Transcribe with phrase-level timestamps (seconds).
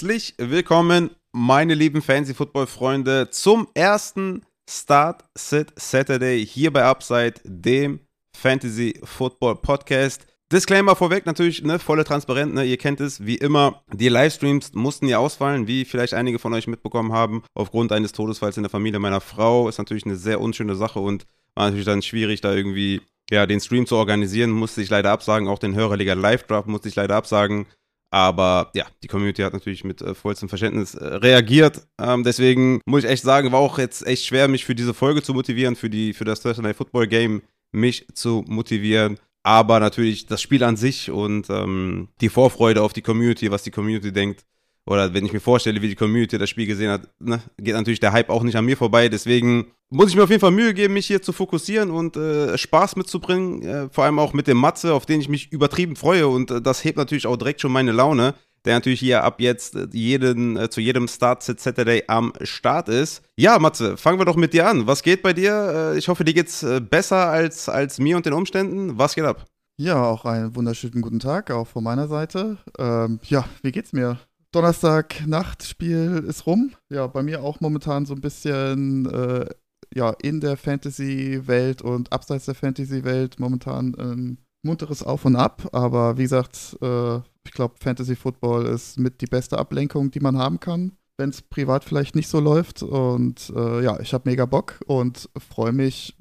[0.00, 7.98] Herzlich willkommen, meine lieben Fantasy-Football-Freunde, zum ersten Start Sit Saturday hier bei Upside, dem
[8.36, 10.24] Fantasy-Football-Podcast.
[10.52, 15.08] Disclaimer vorweg, natürlich, ne, volle Transparenz, ne, ihr kennt es, wie immer, die Livestreams mussten
[15.08, 19.00] ja ausfallen, wie vielleicht einige von euch mitbekommen haben, aufgrund eines Todesfalls in der Familie
[19.00, 23.00] meiner Frau, ist natürlich eine sehr unschöne Sache und war natürlich dann schwierig, da irgendwie,
[23.32, 26.94] ja, den Stream zu organisieren, musste ich leider absagen, auch den Hörerliga Live-Draft musste ich
[26.94, 27.66] leider absagen,
[28.10, 31.86] aber ja, die Community hat natürlich mit äh, vollstem Verständnis äh, reagiert.
[32.00, 35.22] Ähm, deswegen muss ich echt sagen, war auch jetzt echt schwer, mich für diese Folge
[35.22, 39.18] zu motivieren, für, die, für das Thursday Night Football Game mich zu motivieren
[39.48, 43.70] aber natürlich das Spiel an sich und ähm, die Vorfreude auf die Community, was die
[43.70, 44.44] Community denkt.
[44.88, 48.00] Oder wenn ich mir vorstelle, wie die Community das Spiel gesehen hat, ne, geht natürlich
[48.00, 49.10] der Hype auch nicht an mir vorbei.
[49.10, 52.56] Deswegen muss ich mir auf jeden Fall Mühe geben, mich hier zu fokussieren und äh,
[52.56, 53.62] Spaß mitzubringen.
[53.62, 56.26] Äh, vor allem auch mit dem Matze, auf den ich mich übertrieben freue.
[56.26, 59.76] Und äh, das hebt natürlich auch direkt schon meine Laune der natürlich hier ab jetzt
[59.76, 63.22] äh, jeden, äh, zu jedem Start Sit Saturday am Start ist.
[63.36, 64.86] Ja, Matze, fangen wir doch mit dir an.
[64.86, 65.92] Was geht bei dir?
[65.94, 68.98] Äh, ich hoffe, dir geht's besser als, als mir und den Umständen.
[68.98, 69.46] Was geht ab?
[69.76, 72.58] Ja, auch einen wunderschönen guten Tag, auch von meiner Seite.
[72.78, 74.18] Ähm, ja, wie geht's mir?
[74.50, 76.72] Donnerstag Nachtspiel ist rum.
[76.88, 79.46] Ja, bei mir auch momentan so ein bisschen äh,
[79.94, 85.68] ja, in der Fantasy-Welt und abseits der Fantasy-Welt momentan ein munteres Auf und Ab.
[85.72, 90.38] Aber wie gesagt, äh, ich glaube, Fantasy Football ist mit die beste Ablenkung, die man
[90.38, 92.82] haben kann, wenn es privat vielleicht nicht so läuft.
[92.82, 96.16] Und äh, ja, ich habe mega Bock und freue mich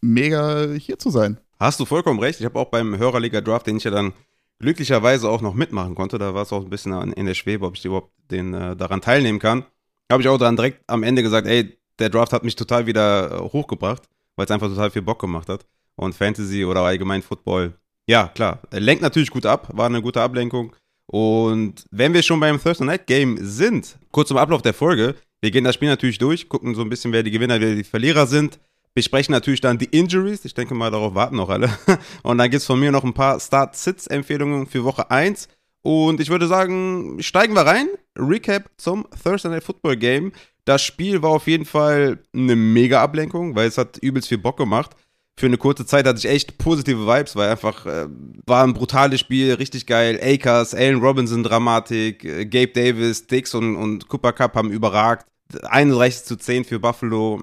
[0.00, 1.38] mega hier zu sein.
[1.60, 2.40] Hast du vollkommen recht.
[2.40, 4.14] Ich habe auch beim Hörerliga Draft, den ich ja dann
[4.60, 7.76] glücklicherweise auch noch mitmachen konnte, da war es auch ein bisschen in der Schwebe, ob
[7.76, 9.64] ich überhaupt den, äh, daran teilnehmen kann.
[10.10, 13.30] Habe ich auch dann direkt am Ende gesagt, ey, der Draft hat mich total wieder
[13.30, 14.02] äh, hochgebracht,
[14.36, 15.66] weil es einfach total viel Bock gemacht hat.
[15.96, 17.74] Und Fantasy oder allgemein Football
[18.08, 18.62] ja, klar.
[18.70, 20.74] Er lenkt natürlich gut ab, war eine gute Ablenkung.
[21.06, 25.50] Und wenn wir schon beim Thursday Night Game sind, kurz zum Ablauf der Folge, wir
[25.50, 28.26] gehen das Spiel natürlich durch, gucken so ein bisschen, wer die Gewinner, wer die Verlierer
[28.26, 28.58] sind.
[28.98, 30.44] Besprechen natürlich dann die Injuries.
[30.44, 31.70] Ich denke mal, darauf warten noch alle.
[32.22, 35.48] Und dann gibt es von mir noch ein paar Start-Sits-Empfehlungen für Woche 1.
[35.82, 37.88] Und ich würde sagen, steigen wir rein.
[38.18, 40.32] Recap zum Thursday Night Football Game.
[40.64, 44.56] Das Spiel war auf jeden Fall eine mega Ablenkung, weil es hat übelst viel Bock
[44.56, 44.94] gemacht
[45.38, 48.08] für eine kurze Zeit hatte ich echt positive Vibes, weil einfach äh,
[48.44, 50.18] war ein brutales Spiel, richtig geil.
[50.20, 55.26] Akers, Allen Robinson Dramatik, äh, Gabe Davis, Dix und, und Cooper Cup haben überragt.
[55.62, 57.42] 31 zu 10 für Buffalo.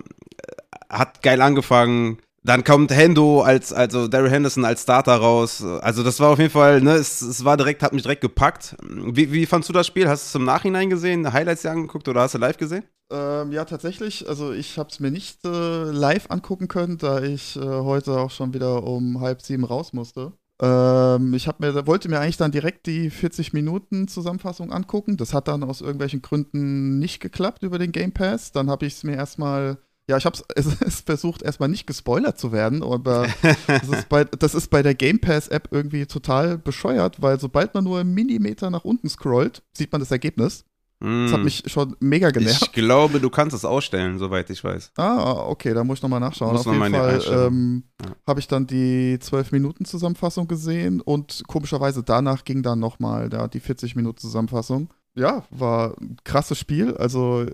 [0.90, 2.20] Hat geil angefangen.
[2.44, 5.64] Dann kommt Hendo als, also Daryl Henderson als Starter raus.
[5.64, 8.76] Also das war auf jeden Fall, ne, es, es war direkt, hat mich direkt gepackt.
[8.84, 10.08] Wie, wie fandst du das Spiel?
[10.08, 12.84] Hast du es im Nachhinein gesehen, Highlights dir angeguckt oder hast du live gesehen?
[13.12, 14.30] Ähm, ja, tatsächlich.
[14.30, 15.50] Also ich habe es mir nicht äh,
[15.92, 20.34] live angucken können, da ich äh, heute auch schon wieder um halb sieben raus musste.
[20.62, 25.18] Ähm, ich mir, wollte mir eigentlich dann direkt die 40 Minuten Zusammenfassung angucken.
[25.18, 28.52] Das hat dann aus irgendwelchen Gründen nicht geklappt über den Game Pass.
[28.52, 32.38] Dann habe ich es mir erstmal ja, ich habe es, es versucht, erstmal nicht gespoilert
[32.40, 33.28] zu werden, aber
[33.68, 37.84] das ist, bei, das ist bei der Game Pass-App irgendwie total bescheuert, weil sobald man
[37.84, 40.66] nur einen Millimeter nach unten scrollt, sieht man das Ergebnis.
[41.02, 41.44] Das hat mm.
[41.44, 42.64] mich schon mega genervt.
[42.64, 44.94] Ich glaube, du kannst es ausstellen, soweit ich weiß.
[44.96, 46.54] Ah, okay, da muss ich nochmal nachschauen.
[46.54, 48.12] Muss Auf jeden Fall ähm, ja.
[48.26, 54.88] habe ich dann die 12-Minuten-Zusammenfassung gesehen und komischerweise danach ging dann nochmal da die 40-Minuten-Zusammenfassung.
[55.16, 56.96] Ja, war ein krasses Spiel.
[56.96, 57.46] Also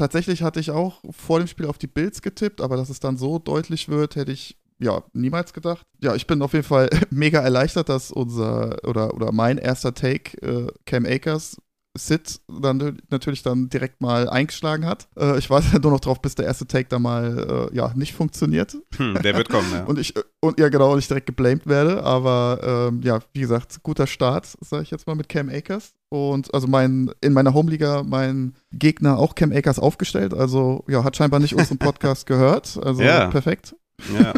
[0.00, 3.18] tatsächlich hatte ich auch vor dem Spiel auf die Bills getippt, aber dass es dann
[3.18, 5.86] so deutlich wird, hätte ich ja, niemals gedacht.
[6.02, 10.40] Ja, ich bin auf jeden Fall mega erleichtert, dass unser oder, oder mein erster Take,
[10.40, 11.58] äh, Cam Akers,
[11.98, 15.08] Sid dann natürlich dann direkt mal eingeschlagen hat.
[15.18, 18.14] Äh, ich warte nur noch drauf, bis der erste Take da mal äh, ja nicht
[18.14, 18.76] funktioniert.
[18.96, 19.84] Hm, der wird kommen, ja.
[19.86, 22.02] und ich und ja genau, und ich direkt geblamed werde.
[22.02, 25.92] Aber ähm, ja, wie gesagt, guter Start, sage ich jetzt mal mit Cam Akers.
[26.08, 30.34] Und also mein in meiner Homeliga mein Gegner auch Cam Akers aufgestellt.
[30.34, 32.78] Also ja, hat scheinbar nicht unseren Podcast gehört.
[32.82, 33.28] Also ja.
[33.28, 33.74] perfekt.
[34.18, 34.32] Ja.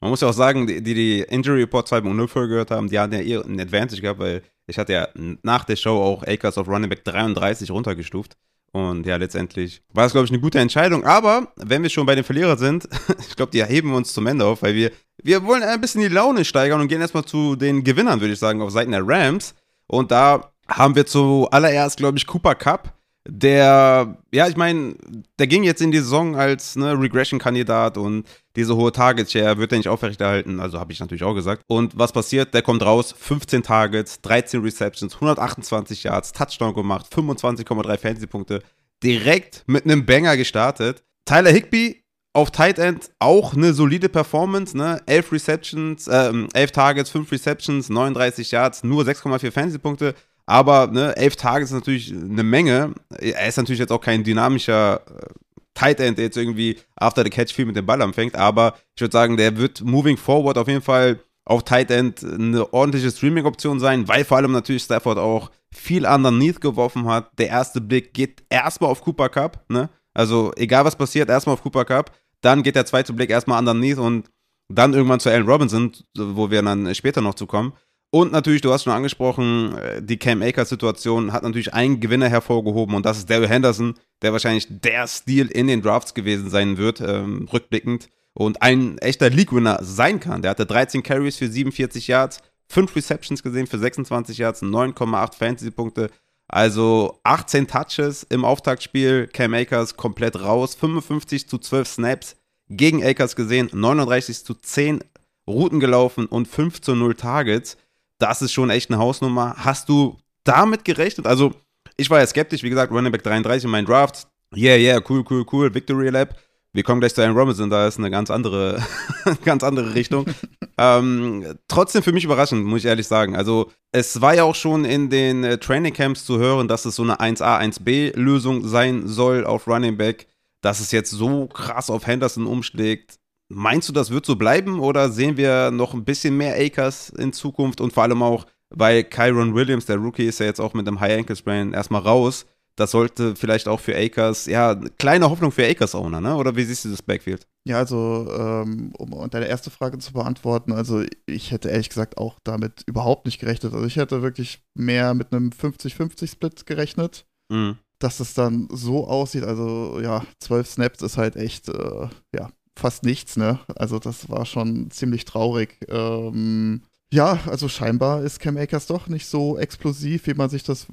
[0.00, 3.14] Man muss ja auch sagen, die die Injury Report 2.0 Folge gehört haben, die hatten
[3.14, 5.08] ja eher ein Advantage gehabt, weil ich hatte ja
[5.42, 8.36] nach der Show auch Akers auf Running Back 33 runtergestuft.
[8.72, 11.04] Und ja, letztendlich war es, glaube ich, eine gute Entscheidung.
[11.04, 12.88] Aber wenn wir schon bei den Verlierern sind,
[13.28, 14.92] ich glaube, die heben wir uns zum Ende auf, weil wir,
[15.22, 18.38] wir wollen ein bisschen die Laune steigern und gehen erstmal zu den Gewinnern, würde ich
[18.38, 19.54] sagen, auf Seiten der Rams.
[19.86, 22.97] Und da haben wir zuallererst, glaube ich, Cooper Cup
[23.30, 24.94] der, ja, ich meine,
[25.38, 28.26] der ging jetzt in die Saison als ne, Regression-Kandidat und
[28.56, 31.62] diese hohe Target-Share wird er nicht aufrechterhalten, also habe ich natürlich auch gesagt.
[31.66, 32.54] Und was passiert?
[32.54, 38.62] Der kommt raus, 15 Targets, 13 Receptions, 128 Yards, Touchdown gemacht, 25,3 Fantasy-Punkte,
[39.02, 41.04] direkt mit einem Banger gestartet.
[41.26, 42.02] Tyler Higby
[42.32, 45.02] auf Tight End auch eine solide Performance, ne?
[45.06, 50.14] 11 Receptions, äh, 11 Targets, 5 Receptions, 39 Yards, nur 6,4 Fantasy-Punkte
[50.48, 52.94] Aber ne, elf Tage ist natürlich eine Menge.
[53.18, 55.26] Er ist natürlich jetzt auch kein dynamischer äh,
[55.74, 58.34] Tight End, der jetzt irgendwie after the catch viel mit dem Ball anfängt.
[58.34, 62.72] Aber ich würde sagen, der wird moving forward auf jeden Fall auf Tight End eine
[62.72, 67.30] ordentliche Streaming-Option sein, weil vor allem natürlich Stafford auch viel underneath geworfen hat.
[67.38, 69.90] Der erste Blick geht erstmal auf Cooper Cup, ne?
[70.14, 72.10] Also egal was passiert, erstmal auf Cooper Cup.
[72.40, 74.30] Dann geht der zweite Blick erstmal underneath und
[74.70, 77.74] dann irgendwann zu Allen Robinson, wo wir dann später noch zu kommen.
[78.10, 82.94] Und natürlich, du hast schon angesprochen, äh, die Cam Akers-Situation hat natürlich einen Gewinner hervorgehoben
[82.94, 87.02] und das ist Daryl Henderson, der wahrscheinlich der Stil in den Drafts gewesen sein wird,
[87.02, 90.40] ähm, rückblickend und ein echter League-Winner sein kann.
[90.40, 96.10] Der hatte 13 Carries für 47 Yards, 5 Receptions gesehen für 26 Yards, 9,8 Fantasy-Punkte.
[96.46, 102.36] Also 18 Touches im Auftaktspiel, Cam Akers komplett raus, 55 zu 12 Snaps
[102.70, 105.04] gegen Akers gesehen, 39 zu 10
[105.46, 107.76] Routen gelaufen und 5 zu 0 Targets
[108.18, 109.54] das ist schon echt eine Hausnummer.
[109.58, 111.26] Hast du damit gerechnet?
[111.26, 111.52] Also,
[111.96, 114.28] ich war ja skeptisch, wie gesagt, Running Back 33 in meinem Draft.
[114.54, 116.36] Yeah, yeah, cool, cool, cool, Victory Lab.
[116.72, 118.82] Wir kommen gleich zu Aaron Robinson, da ist eine ganz andere,
[119.44, 120.26] ganz andere Richtung.
[120.78, 123.36] ähm, trotzdem für mich überraschend, muss ich ehrlich sagen.
[123.36, 126.96] Also, es war ja auch schon in den äh, Training Camps zu hören, dass es
[126.96, 130.26] so eine 1A, 1B-Lösung sein soll auf Running Back.
[130.60, 133.18] Dass es jetzt so krass auf Henderson umschlägt,
[133.50, 137.32] Meinst du, das wird so bleiben oder sehen wir noch ein bisschen mehr Akers in
[137.32, 140.86] Zukunft und vor allem auch, weil Kyron Williams, der Rookie, ist ja jetzt auch mit
[140.86, 142.44] einem High Ankle Sprain erstmal raus.
[142.76, 146.36] Das sollte vielleicht auch für Akers, ja, kleine Hoffnung für Akers-Owner, ne?
[146.36, 147.48] Oder wie siehst du das Backfield?
[147.66, 152.38] Ja, also, ähm, um deine erste Frage zu beantworten, also ich hätte ehrlich gesagt auch
[152.44, 153.74] damit überhaupt nicht gerechnet.
[153.74, 157.26] Also ich hätte wirklich mehr mit einem 50-50-Split gerechnet.
[157.50, 157.78] Mhm.
[157.98, 163.04] Dass es dann so aussieht, also ja, zwölf Snaps ist halt echt, äh, ja, fast
[163.04, 163.58] nichts, ne?
[163.74, 165.78] Also das war schon ziemlich traurig.
[165.88, 170.86] Ähm, ja, also scheinbar ist Cam Akers doch nicht so explosiv, wie man sich das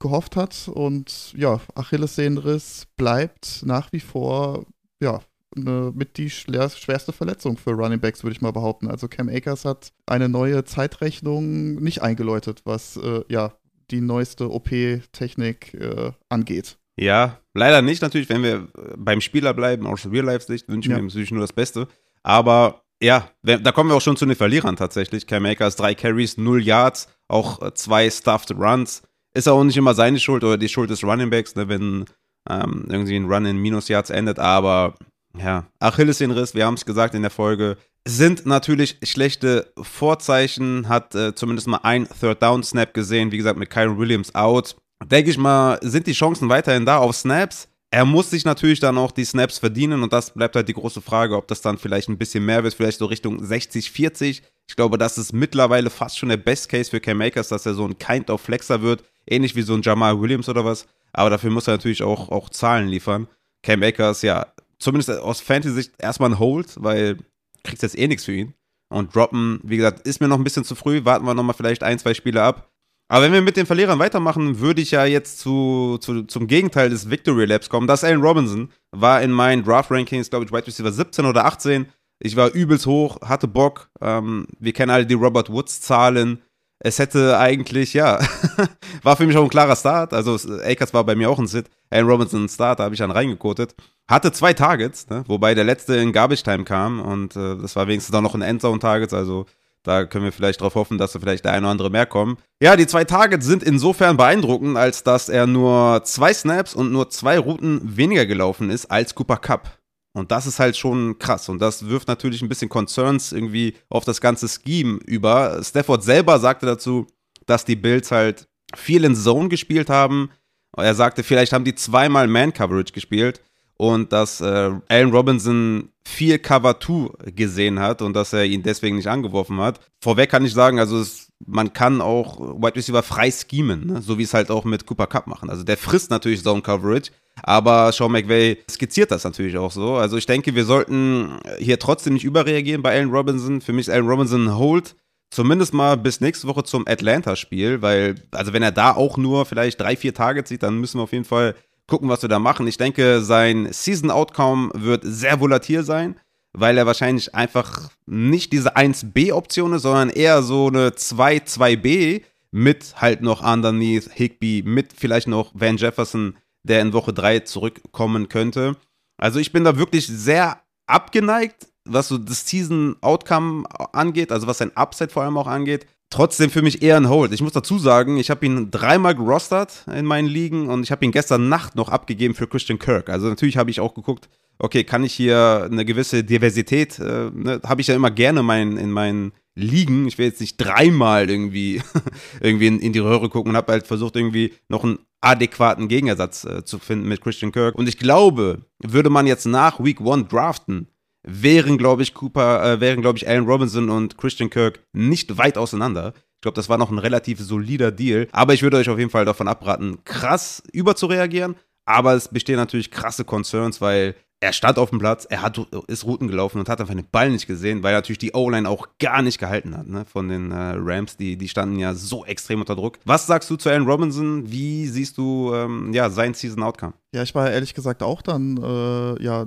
[0.00, 0.68] gehofft hat.
[0.68, 4.66] Und ja, Achillessehnenriss bleibt nach wie vor,
[5.00, 5.20] ja,
[5.54, 8.88] eine, mit die schwerste Verletzung für Running Backs, würde ich mal behaupten.
[8.88, 13.52] Also Cam Akers hat eine neue Zeitrechnung nicht eingeläutet, was äh, ja
[13.90, 16.78] die neueste OP-Technik äh, angeht.
[17.02, 20.96] Ja, leider nicht natürlich, wenn wir äh, beim Spieler bleiben, aus Real-Life-Sicht, wünschen ja.
[20.96, 21.88] wir ihm natürlich nur das Beste.
[22.22, 25.26] Aber ja, da kommen wir auch schon zu den Verlierern tatsächlich.
[25.26, 29.02] Cam Akers, drei Carries, null Yards, auch äh, zwei Stuffed Runs.
[29.34, 32.04] Ist auch nicht immer seine Schuld oder die Schuld des Running Backs, ne, wenn
[32.48, 34.38] ähm, irgendwie ein Run in Minus Yards endet.
[34.38, 34.94] Aber
[35.36, 37.76] ja, Achillessehnenriss, wir haben es gesagt in der Folge,
[38.06, 40.88] sind natürlich schlechte Vorzeichen.
[40.88, 44.76] Hat äh, zumindest mal ein Third Down Snap gesehen, wie gesagt, mit Kyron Williams out
[45.04, 47.68] denke ich mal, sind die Chancen weiterhin da auf Snaps.
[47.90, 51.02] Er muss sich natürlich dann auch die Snaps verdienen und das bleibt halt die große
[51.02, 54.42] Frage, ob das dann vielleicht ein bisschen mehr wird, vielleicht so Richtung 60, 40.
[54.66, 57.74] Ich glaube, das ist mittlerweile fast schon der Best Case für Cam Makers, dass er
[57.74, 60.86] so ein Kind of Flexer wird, ähnlich wie so ein Jamal Williams oder was.
[61.12, 63.28] Aber dafür muss er natürlich auch, auch Zahlen liefern.
[63.62, 64.46] Cam Makers, ja,
[64.78, 67.18] zumindest aus Fantasy-Sicht erstmal ein Hold, weil
[67.62, 68.54] kriegst jetzt eh nichts für ihn.
[68.88, 71.04] Und droppen, wie gesagt, ist mir noch ein bisschen zu früh.
[71.04, 72.71] Warten wir nochmal vielleicht ein, zwei Spiele ab.
[73.08, 76.88] Aber wenn wir mit den Verlierern weitermachen, würde ich ja jetzt zu, zu, zum Gegenteil
[76.88, 77.86] des Victory Labs kommen.
[77.86, 81.86] Das Allen Robinson war in meinen Draft-Rankings, glaube ich, Wide Receiver 17 oder 18.
[82.20, 83.90] Ich war übelst hoch, hatte Bock.
[84.00, 86.40] Ähm, wir kennen alle die Robert Woods-Zahlen.
[86.78, 88.18] Es hätte eigentlich, ja,
[89.02, 90.14] war für mich auch ein klarer Start.
[90.14, 91.68] Also Akers war bei mir auch ein Sit.
[91.90, 93.74] Allen Robinson ein Start, da habe ich dann reingekotet.
[94.08, 95.24] Hatte zwei Targets, ne?
[95.26, 98.42] wobei der letzte in Garbage Time kam und äh, das war wenigstens dann noch ein
[98.42, 99.46] Endzone-Target, also
[99.84, 102.38] da können wir vielleicht darauf hoffen, dass da vielleicht der eine oder andere mehr kommen.
[102.62, 107.10] Ja, die zwei Targets sind insofern beeindruckend, als dass er nur zwei Snaps und nur
[107.10, 109.78] zwei Routen weniger gelaufen ist als Cooper Cup.
[110.14, 111.48] Und das ist halt schon krass.
[111.48, 115.60] Und das wirft natürlich ein bisschen Concerns irgendwie auf das ganze Scheme über.
[115.62, 117.06] Stafford selber sagte dazu,
[117.46, 118.46] dass die Bills halt
[118.76, 120.30] viel in Zone gespielt haben.
[120.76, 123.42] Er sagte, vielleicht haben die zweimal Man-Coverage gespielt
[123.82, 128.94] und dass äh, Allen Robinson viel Cover 2 gesehen hat und dass er ihn deswegen
[128.94, 129.80] nicht angeworfen hat.
[130.00, 134.00] Vorweg kann ich sagen, also es, man kann auch Wide Receiver frei schemen, ne?
[134.00, 135.50] so wie es halt auch mit Cooper Cup machen.
[135.50, 137.10] Also der frisst natürlich Zone Coverage,
[137.42, 139.96] aber Sean McVay skizziert das natürlich auch so.
[139.96, 143.60] Also ich denke, wir sollten hier trotzdem nicht überreagieren bei Allen Robinson.
[143.60, 144.94] Für mich ist Allen Robinson ein Hold.
[145.32, 149.80] Zumindest mal bis nächste Woche zum Atlanta-Spiel, weil, also wenn er da auch nur vielleicht
[149.80, 151.56] drei, vier Tage zieht, dann müssen wir auf jeden Fall
[151.92, 152.66] gucken, was wir da machen.
[152.66, 156.18] Ich denke, sein Season Outcome wird sehr volatil sein,
[156.54, 163.20] weil er wahrscheinlich einfach nicht diese 1B-Option ist, sondern eher so eine 2-2B mit halt
[163.20, 168.76] noch underneath Higby, mit vielleicht noch Van Jefferson, der in Woche 3 zurückkommen könnte.
[169.18, 174.56] Also ich bin da wirklich sehr abgeneigt, was so das Season Outcome angeht, also was
[174.56, 175.86] sein Upside vor allem auch angeht.
[176.12, 177.32] Trotzdem für mich eher ein Hold.
[177.32, 181.04] Ich muss dazu sagen, ich habe ihn dreimal gerostert in meinen Ligen und ich habe
[181.04, 183.08] ihn gestern Nacht noch abgegeben für Christian Kirk.
[183.08, 184.28] Also natürlich habe ich auch geguckt,
[184.58, 188.76] okay, kann ich hier eine gewisse Diversität, äh, ne, habe ich ja immer gerne mein,
[188.76, 190.06] in meinen Ligen.
[190.06, 191.82] Ich will jetzt nicht dreimal irgendwie,
[192.40, 196.44] irgendwie in, in, die Röhre gucken und habe halt versucht, irgendwie noch einen adäquaten Gegenersatz
[196.44, 197.74] äh, zu finden mit Christian Kirk.
[197.74, 200.88] Und ich glaube, würde man jetzt nach Week One draften,
[201.22, 205.58] wären, glaube ich, Cooper, äh, wären, glaube ich, Allen Robinson und Christian Kirk nicht weit
[205.58, 206.12] auseinander.
[206.16, 208.28] Ich glaube, das war noch ein relativ solider Deal.
[208.32, 211.56] Aber ich würde euch auf jeden Fall davon abraten, krass überzureagieren.
[211.84, 216.04] Aber es bestehen natürlich krasse Concerns, weil er stand auf dem Platz, er hat, ist
[216.04, 219.22] Routen gelaufen und hat einfach den Ball nicht gesehen, weil natürlich die O-Line auch gar
[219.22, 221.16] nicht gehalten hat, ne, von den äh, Rams.
[221.16, 222.98] Die, die standen ja so extrem unter Druck.
[223.04, 224.50] Was sagst du zu Allen Robinson?
[224.50, 226.94] Wie siehst du ähm, ja, sein Season-Outcome?
[227.14, 229.44] Ja, ich war ehrlich gesagt auch dann äh, ja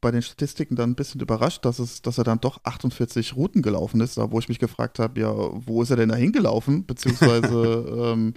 [0.00, 3.62] bei den Statistiken dann ein bisschen überrascht, dass, es, dass er dann doch 48 Routen
[3.62, 6.86] gelaufen ist, da wo ich mich gefragt habe, ja, wo ist er denn da hingelaufen?
[6.86, 8.34] Beziehungsweise, ähm,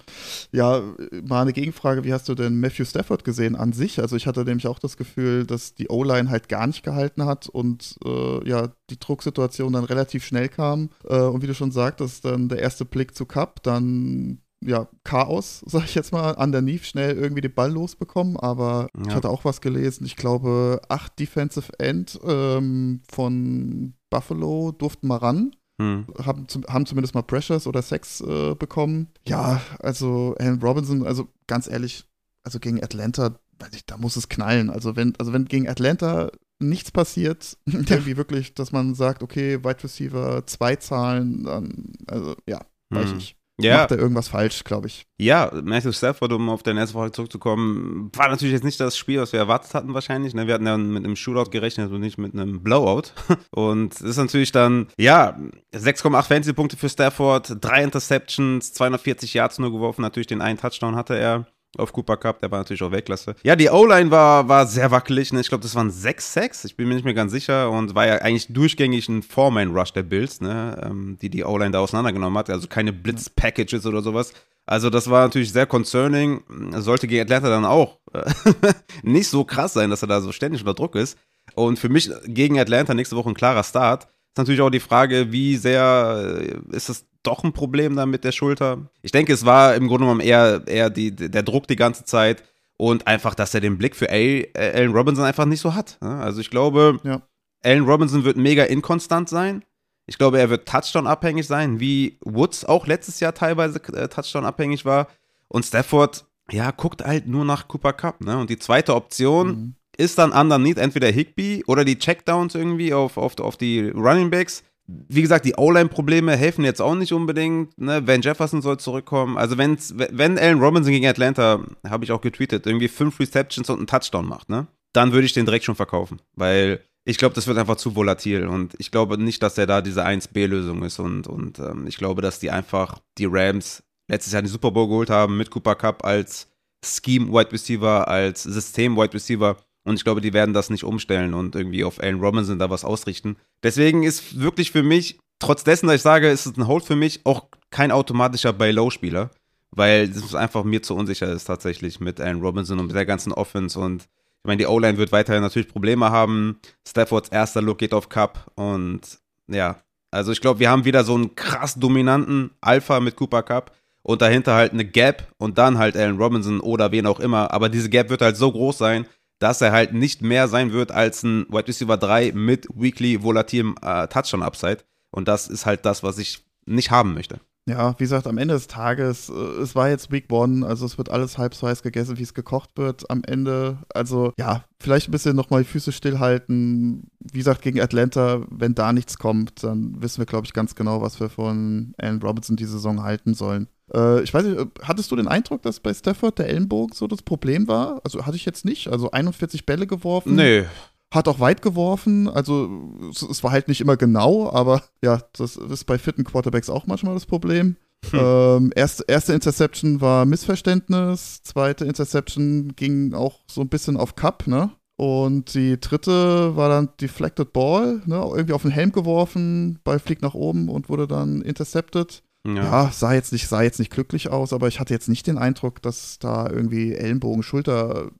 [0.52, 0.82] ja,
[1.24, 4.00] mal eine Gegenfrage, wie hast du denn Matthew Stafford gesehen an sich?
[4.00, 7.50] Also ich hatte nämlich auch das Gefühl, dass die O-Line halt gar nicht gehalten hat
[7.50, 10.90] und äh, ja, die Drucksituation dann relativ schnell kam.
[11.06, 15.64] Äh, und wie du schon sagtest, dann der erste Blick zu Cup, dann ja, Chaos,
[15.68, 19.04] sag ich jetzt mal, underneath schnell irgendwie den Ball losbekommen, aber ja.
[19.08, 20.06] ich hatte auch was gelesen.
[20.06, 25.56] Ich glaube, acht Defensive End ähm, von Buffalo durften mal ran.
[25.82, 26.08] Hm.
[26.26, 29.08] Haben, haben zumindest mal Pressures oder Sex äh, bekommen.
[29.26, 32.06] Ja, also Alan Robinson, also ganz ehrlich,
[32.44, 33.40] also gegen Atlanta,
[33.86, 34.70] da muss es knallen.
[34.70, 39.84] Also wenn, also wenn gegen Atlanta nichts passiert, irgendwie wirklich, dass man sagt, okay, Wide
[39.84, 43.18] Receiver, zwei Zahlen, dann, also ja, weiß hm.
[43.18, 43.78] ich ja.
[43.78, 45.06] macht er irgendwas falsch, glaube ich.
[45.18, 49.20] Ja, Matthew Stafford, um auf deine erste Frage zurückzukommen, war natürlich jetzt nicht das Spiel,
[49.20, 50.34] was wir erwartet hatten wahrscheinlich.
[50.34, 50.48] Ne?
[50.48, 53.14] Wir hatten ja mit einem Shootout gerechnet und nicht mit einem Blowout.
[53.52, 55.38] Und es ist natürlich dann, ja,
[55.74, 61.18] 6,8 Fantasy-Punkte für Stafford, drei Interceptions, 240 Yards nur geworfen, natürlich den einen Touchdown hatte
[61.18, 61.48] er
[61.78, 63.36] auf Cooper Cup, der war natürlich auch Weltklasse.
[63.44, 65.32] Ja, die O-Line war, war sehr wackelig.
[65.34, 65.42] Ne?
[65.42, 67.70] Ich glaube, das waren 6 Sacks, ich bin mir nicht mehr ganz sicher.
[67.70, 70.82] Und war ja eigentlich durchgängig ein Four-Man-Rush der Bills, ne?
[70.84, 72.50] Ähm, die die O-Line da auseinandergenommen hat.
[72.50, 74.34] Also keine Blitz-Packages oder sowas.
[74.66, 76.42] Also das war natürlich sehr concerning.
[76.76, 78.32] Sollte gegen Atlanta dann auch äh,
[79.04, 81.18] nicht so krass sein, dass er da so ständig unter Druck ist.
[81.56, 84.04] Und für mich gegen Atlanta nächste Woche ein klarer Start.
[84.04, 88.24] Ist natürlich auch die Frage, wie sehr äh, ist das doch ein Problem da mit
[88.24, 88.90] der Schulter.
[89.02, 92.44] Ich denke, es war im Grunde genommen eher, eher die, der Druck die ganze Zeit
[92.78, 95.98] und einfach, dass er den Blick für Allen Robinson einfach nicht so hat.
[96.02, 97.22] Also ich glaube, ja.
[97.64, 99.66] Allen Robinson wird mega inkonstant sein.
[100.06, 105.08] Ich glaube, er wird Touchdown-abhängig sein, wie Woods auch letztes Jahr teilweise äh, Touchdown-abhängig war.
[105.50, 108.22] Und Stafford, ja, guckt halt nur nach Cooper Cup.
[108.22, 108.38] Ne?
[108.38, 109.76] Und die zweite Option mhm.
[109.98, 114.64] ist dann underneath entweder Higby oder die Checkdowns irgendwie auf, auf, auf die Running Backs
[115.08, 117.78] wie gesagt, die O-Line-Probleme helfen jetzt auch nicht unbedingt.
[117.78, 118.06] Ne?
[118.08, 119.38] Van Jefferson soll zurückkommen.
[119.38, 123.78] Also wenn's, wenn Allen Robinson gegen Atlanta, habe ich auch getweetet, irgendwie fünf Receptions und
[123.78, 124.68] einen Touchdown macht, ne?
[124.94, 126.20] dann würde ich den direkt schon verkaufen.
[126.36, 128.48] Weil ich glaube, das wird einfach zu volatil.
[128.48, 131.00] Und ich glaube nicht, dass er da diese 1B-Lösung ist.
[131.00, 134.88] Und, und ähm, ich glaube, dass die einfach die Rams letztes Jahr den Super Bowl
[134.88, 136.48] geholt haben mit Cooper Cup als
[136.84, 139.58] Scheme-Wide Receiver, als System-Wide Receiver
[139.90, 142.86] und ich glaube, die werden das nicht umstellen und irgendwie auf Allen Robinson da was
[142.86, 143.38] ausrichten.
[143.64, 146.96] Deswegen ist wirklich für mich, trotz dessen, dass ich sage, ist es ein Hold für
[146.96, 149.32] mich, auch kein automatischer Buy-Low-Spieler.
[149.72, 153.32] Weil es einfach mir zu unsicher ist tatsächlich mit Allen Robinson und mit der ganzen
[153.32, 153.80] Offense.
[153.80, 156.60] Und ich meine, die O-Line wird weiterhin natürlich Probleme haben.
[156.88, 158.52] Staffords erster Look geht auf Cup.
[158.56, 159.02] Und
[159.48, 159.78] ja,
[160.12, 164.22] also ich glaube, wir haben wieder so einen krass dominanten Alpha mit Cooper Cup und
[164.22, 167.52] dahinter halt eine Gap und dann halt Allen Robinson oder wen auch immer.
[167.52, 169.08] Aber diese Gap wird halt so groß sein,
[169.40, 173.76] dass er halt nicht mehr sein wird als ein Wide Receiver 3 mit weekly volatilem
[173.82, 174.80] äh, Touchdown-Upside.
[175.12, 177.40] Und das ist halt das, was ich nicht haben möchte.
[177.70, 180.98] Ja, wie gesagt, am Ende des Tages, äh, es war jetzt Week One, also es
[180.98, 183.78] wird alles halb so heiß gegessen, wie es gekocht wird am Ende.
[183.94, 187.12] Also ja, vielleicht ein bisschen nochmal die Füße stillhalten.
[187.20, 191.02] Wie gesagt, gegen Atlanta, wenn da nichts kommt, dann wissen wir, glaube ich, ganz genau,
[191.02, 193.68] was wir von Allen Robinson die Saison halten sollen.
[193.94, 197.22] Äh, ich weiß nicht, hattest du den Eindruck, dass bei Stafford der Ellenbogen so das
[197.22, 198.02] Problem war?
[198.04, 198.88] Also hatte ich jetzt nicht.
[198.88, 200.36] Also 41 Bälle geworfen.
[200.36, 200.66] Nee.
[201.12, 205.56] Hat auch weit geworfen, also es, es war halt nicht immer genau, aber ja, das
[205.56, 207.78] ist bei fitten Quarterbacks auch manchmal das Problem.
[208.12, 208.20] Hm.
[208.22, 214.46] Ähm, erste, erste Interception war Missverständnis, zweite Interception ging auch so ein bisschen auf Cup,
[214.46, 214.70] ne?
[215.00, 218.16] Und die dritte war dann Deflected Ball, ne?
[218.18, 222.22] irgendwie auf den Helm geworfen, Ball fliegt nach oben und wurde dann intercepted.
[222.48, 222.54] Ja.
[222.54, 225.38] ja, sah, jetzt nicht, sah jetzt nicht glücklich aus, aber ich hatte jetzt nicht den
[225.38, 228.12] Eindruck, dass da irgendwie Ellenbogen, Schulter,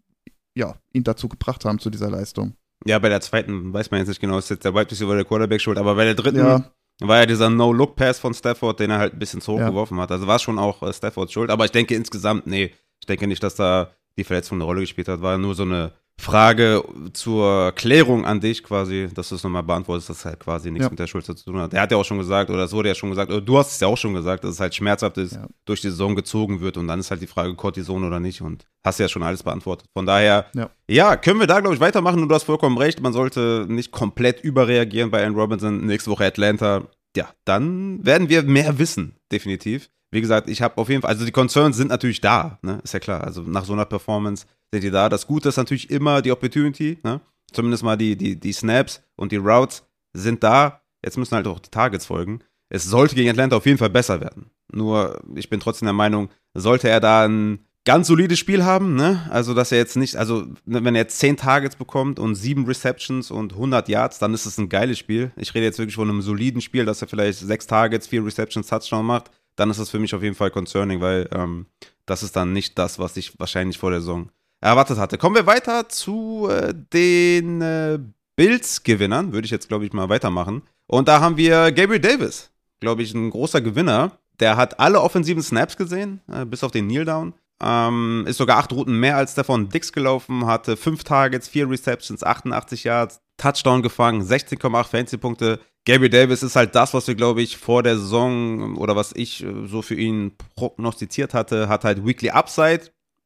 [0.56, 2.54] ja, ihn dazu gebracht haben zu dieser Leistung.
[2.86, 5.26] Ja, bei der zweiten weiß man jetzt nicht genau, ist jetzt der Wide Receiver der
[5.26, 6.72] Quarterback schuld, aber bei der dritten, ja.
[7.02, 9.70] war ja dieser No-Look-Pass von Stafford, den er halt ein bisschen zu hoch ja.
[9.70, 10.12] geworfen hat.
[10.12, 11.50] Also war es schon auch äh, Staffords Schuld.
[11.50, 15.08] Aber ich denke insgesamt, nee, ich denke nicht, dass da die Verletzung eine Rolle gespielt
[15.08, 15.22] hat.
[15.22, 16.84] War nur so eine Frage
[17.14, 20.86] zur Klärung an dich quasi, dass du es nochmal beantwortest, dass es halt quasi nichts
[20.86, 20.90] ja.
[20.90, 21.74] mit der Schulter zu tun hat.
[21.74, 23.72] Er hat ja auch schon gesagt, oder es wurde ja schon gesagt, oder du hast
[23.72, 25.48] es ja auch schon gesagt, dass es halt schmerzhaft ist, ja.
[25.66, 28.66] durch die Saison gezogen wird und dann ist halt die Frage Cortison oder nicht und
[28.84, 29.88] hast ja schon alles beantwortet.
[29.94, 33.02] Von daher, ja, ja können wir da, glaube ich, weitermachen und du hast vollkommen recht,
[33.02, 35.86] man sollte nicht komplett überreagieren bei Ann Robinson.
[35.86, 36.84] Nächste Woche Atlanta,
[37.16, 39.90] ja, dann werden wir mehr wissen, definitiv.
[40.12, 42.80] Wie gesagt, ich habe auf jeden Fall, also die Concerns sind natürlich da, ne?
[42.84, 43.24] ist ja klar.
[43.24, 45.10] Also nach so einer Performance sind die da.
[45.10, 47.22] Das Gute ist natürlich immer die Opportunity, ne?
[47.52, 50.82] Zumindest mal die, die, die Snaps und die Routes sind da.
[51.04, 52.42] Jetzt müssen halt auch die Targets folgen.
[52.70, 54.52] Es sollte gegen Atlanta auf jeden Fall besser werden.
[54.72, 59.28] Nur, ich bin trotzdem der Meinung, sollte er da ein ganz solides Spiel haben, ne?
[59.32, 62.66] Also, dass er jetzt nicht, also, ne, wenn er jetzt 10 Targets bekommt und 7
[62.66, 65.32] Receptions und 100 Yards, dann ist es ein geiles Spiel.
[65.38, 68.68] Ich rede jetzt wirklich von einem soliden Spiel, dass er vielleicht 6 Targets, 4 Receptions,
[68.68, 69.32] Touchdown macht.
[69.60, 71.66] Dann ist das für mich auf jeden Fall concerning, weil ähm,
[72.06, 74.30] das ist dann nicht das, was ich wahrscheinlich vor der Saison
[74.62, 75.18] erwartet hatte.
[75.18, 78.00] Kommen wir weiter zu äh, den äh,
[78.38, 80.62] Bills-Gewinnern, würde ich jetzt, glaube ich, mal weitermachen.
[80.88, 84.14] Und da haben wir Gabriel Davis, glaube ich, ein großer Gewinner.
[84.40, 87.34] Der hat alle offensiven Snaps gesehen, äh, bis auf den Kneel-Down.
[87.62, 92.24] Ähm, ist sogar acht Routen mehr als Stefan Dix gelaufen, hatte fünf Targets, vier Receptions,
[92.24, 95.60] 88 Yards, Touchdown gefangen, 16,8 Fantasy-Punkte.
[95.90, 99.44] Gabriel Davis ist halt das, was wir, glaube ich, vor der Saison oder was ich
[99.44, 102.82] äh, so für ihn prognostiziert hatte, hat halt Weekly Upside,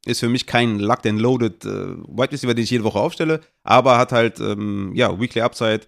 [0.06, 3.40] ist für mich kein Locked and Loaded äh, Wide Receiver, den ich jede Woche aufstelle,
[3.64, 5.82] aber hat halt ähm, ja Weekly Upside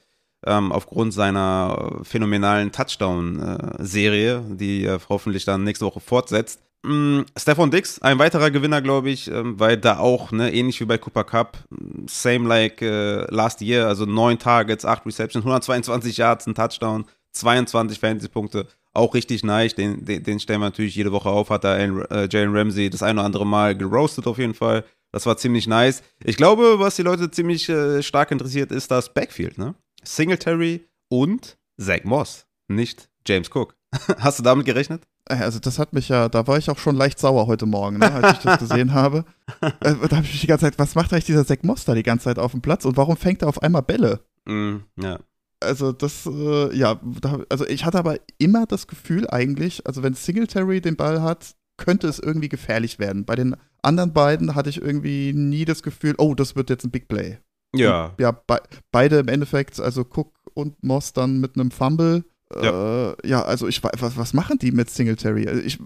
[0.44, 6.60] ähm, aufgrund seiner phänomenalen Touchdown-Serie, äh, die er hoffentlich dann nächste Woche fortsetzt.
[6.86, 10.84] Mm, Stefan Dix, ein weiterer Gewinner, glaube ich, ähm, weil da auch, ne, ähnlich wie
[10.84, 11.58] bei Cooper Cup,
[12.06, 17.98] same like äh, last year, also neun Targets, acht Receptions, 122 Yards, ein Touchdown, 22
[17.98, 19.74] Fantasy-Punkte auch richtig nice.
[19.74, 21.50] Den, den, den, stellen wir natürlich jede Woche auf.
[21.50, 24.84] Hat da äh, Jalen Ramsey das ein oder andere Mal geroastet auf jeden Fall.
[25.12, 26.02] Das war ziemlich nice.
[26.24, 29.74] Ich glaube, was die Leute ziemlich äh, stark interessiert, ist das Backfield, ne?
[30.02, 33.74] Singletary und Zach Moss, nicht James Cook.
[34.18, 35.02] Hast du damit gerechnet?
[35.28, 37.98] Äh, also das hat mich ja, da war ich auch schon leicht sauer heute Morgen,
[37.98, 39.24] ne, als ich das gesehen habe.
[39.62, 41.94] Äh, da habe ich mich die ganze Zeit, was macht eigentlich dieser Zach Moss da
[41.94, 44.20] die ganze Zeit auf dem Platz und warum fängt er auf einmal Bälle?
[44.44, 45.20] Mm, ja
[45.60, 50.14] also das, äh, ja, da, also ich hatte aber immer das Gefühl eigentlich, also wenn
[50.14, 53.24] Singletary den Ball hat, könnte es irgendwie gefährlich werden.
[53.24, 56.90] Bei den anderen beiden hatte ich irgendwie nie das Gefühl, oh, das wird jetzt ein
[56.90, 57.38] Big Play.
[57.74, 58.06] Ja.
[58.06, 62.24] Und, ja, be beide im Endeffekt, also Cook und Moss dann mit einem Fumble.
[62.54, 65.48] Ja, äh, ja also ich was, was machen die mit Singletary?
[65.48, 65.78] Also ich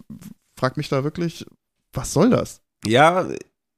[0.57, 1.47] frage mich da wirklich,
[1.93, 2.61] was soll das?
[2.87, 3.29] Ja,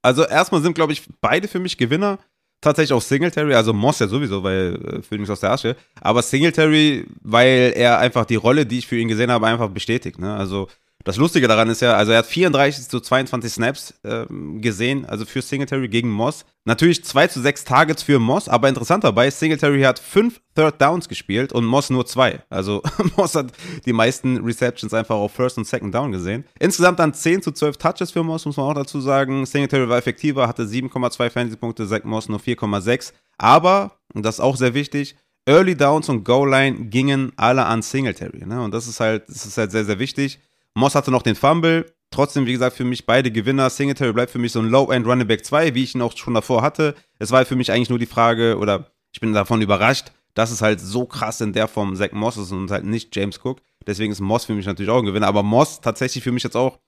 [0.02, 2.18] also erstmal sind, glaube ich, beide für mich Gewinner
[2.60, 7.06] tatsächlich auch Singletary, also Moss ja sowieso, weil äh, Phoenix aus der Asche, aber Singletary,
[7.20, 10.18] weil er einfach die Rolle, die ich für ihn gesehen habe, einfach bestätigt.
[10.18, 10.34] Ne?
[10.34, 10.68] Also
[11.04, 15.24] das Lustige daran ist ja, also er hat 34 zu 22 Snaps ähm, gesehen, also
[15.24, 16.44] für Singletary gegen Moss.
[16.64, 21.08] Natürlich 2 zu 6 Targets für Moss, aber interessant dabei, Singletary hat 5 Third Downs
[21.08, 22.42] gespielt und Moss nur 2.
[22.50, 22.82] Also
[23.16, 23.52] Moss hat
[23.84, 26.44] die meisten Receptions einfach auf First und Second Down gesehen.
[26.60, 29.44] Insgesamt dann 10 zu 12 Touches für Moss, muss man auch dazu sagen.
[29.44, 33.12] Singletary war effektiver, hatte 7,2 Fantasy-Punkte, Zach Moss nur 4,6.
[33.38, 37.82] Aber, und das ist auch sehr wichtig, Early Downs und Goal Line gingen alle an
[37.82, 38.46] Singletary.
[38.46, 38.62] Ne?
[38.62, 40.38] Und das ist halt, das ist halt sehr, sehr wichtig.
[40.74, 41.92] Moss hatte noch den Fumble.
[42.10, 43.70] Trotzdem, wie gesagt, für mich beide Gewinner.
[43.70, 46.34] Singletary bleibt für mich so ein Low-End Running Back 2, wie ich ihn auch schon
[46.34, 46.94] davor hatte.
[47.18, 50.62] Es war für mich eigentlich nur die Frage, oder ich bin davon überrascht, dass es
[50.62, 53.60] halt so krass in der Form Zach Moss ist und halt nicht James Cook.
[53.86, 55.26] Deswegen ist Moss für mich natürlich auch ein Gewinner.
[55.26, 56.78] Aber Moss tatsächlich für mich jetzt auch,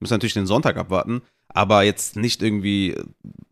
[0.00, 2.96] müssen natürlich den Sonntag abwarten, aber jetzt nicht irgendwie,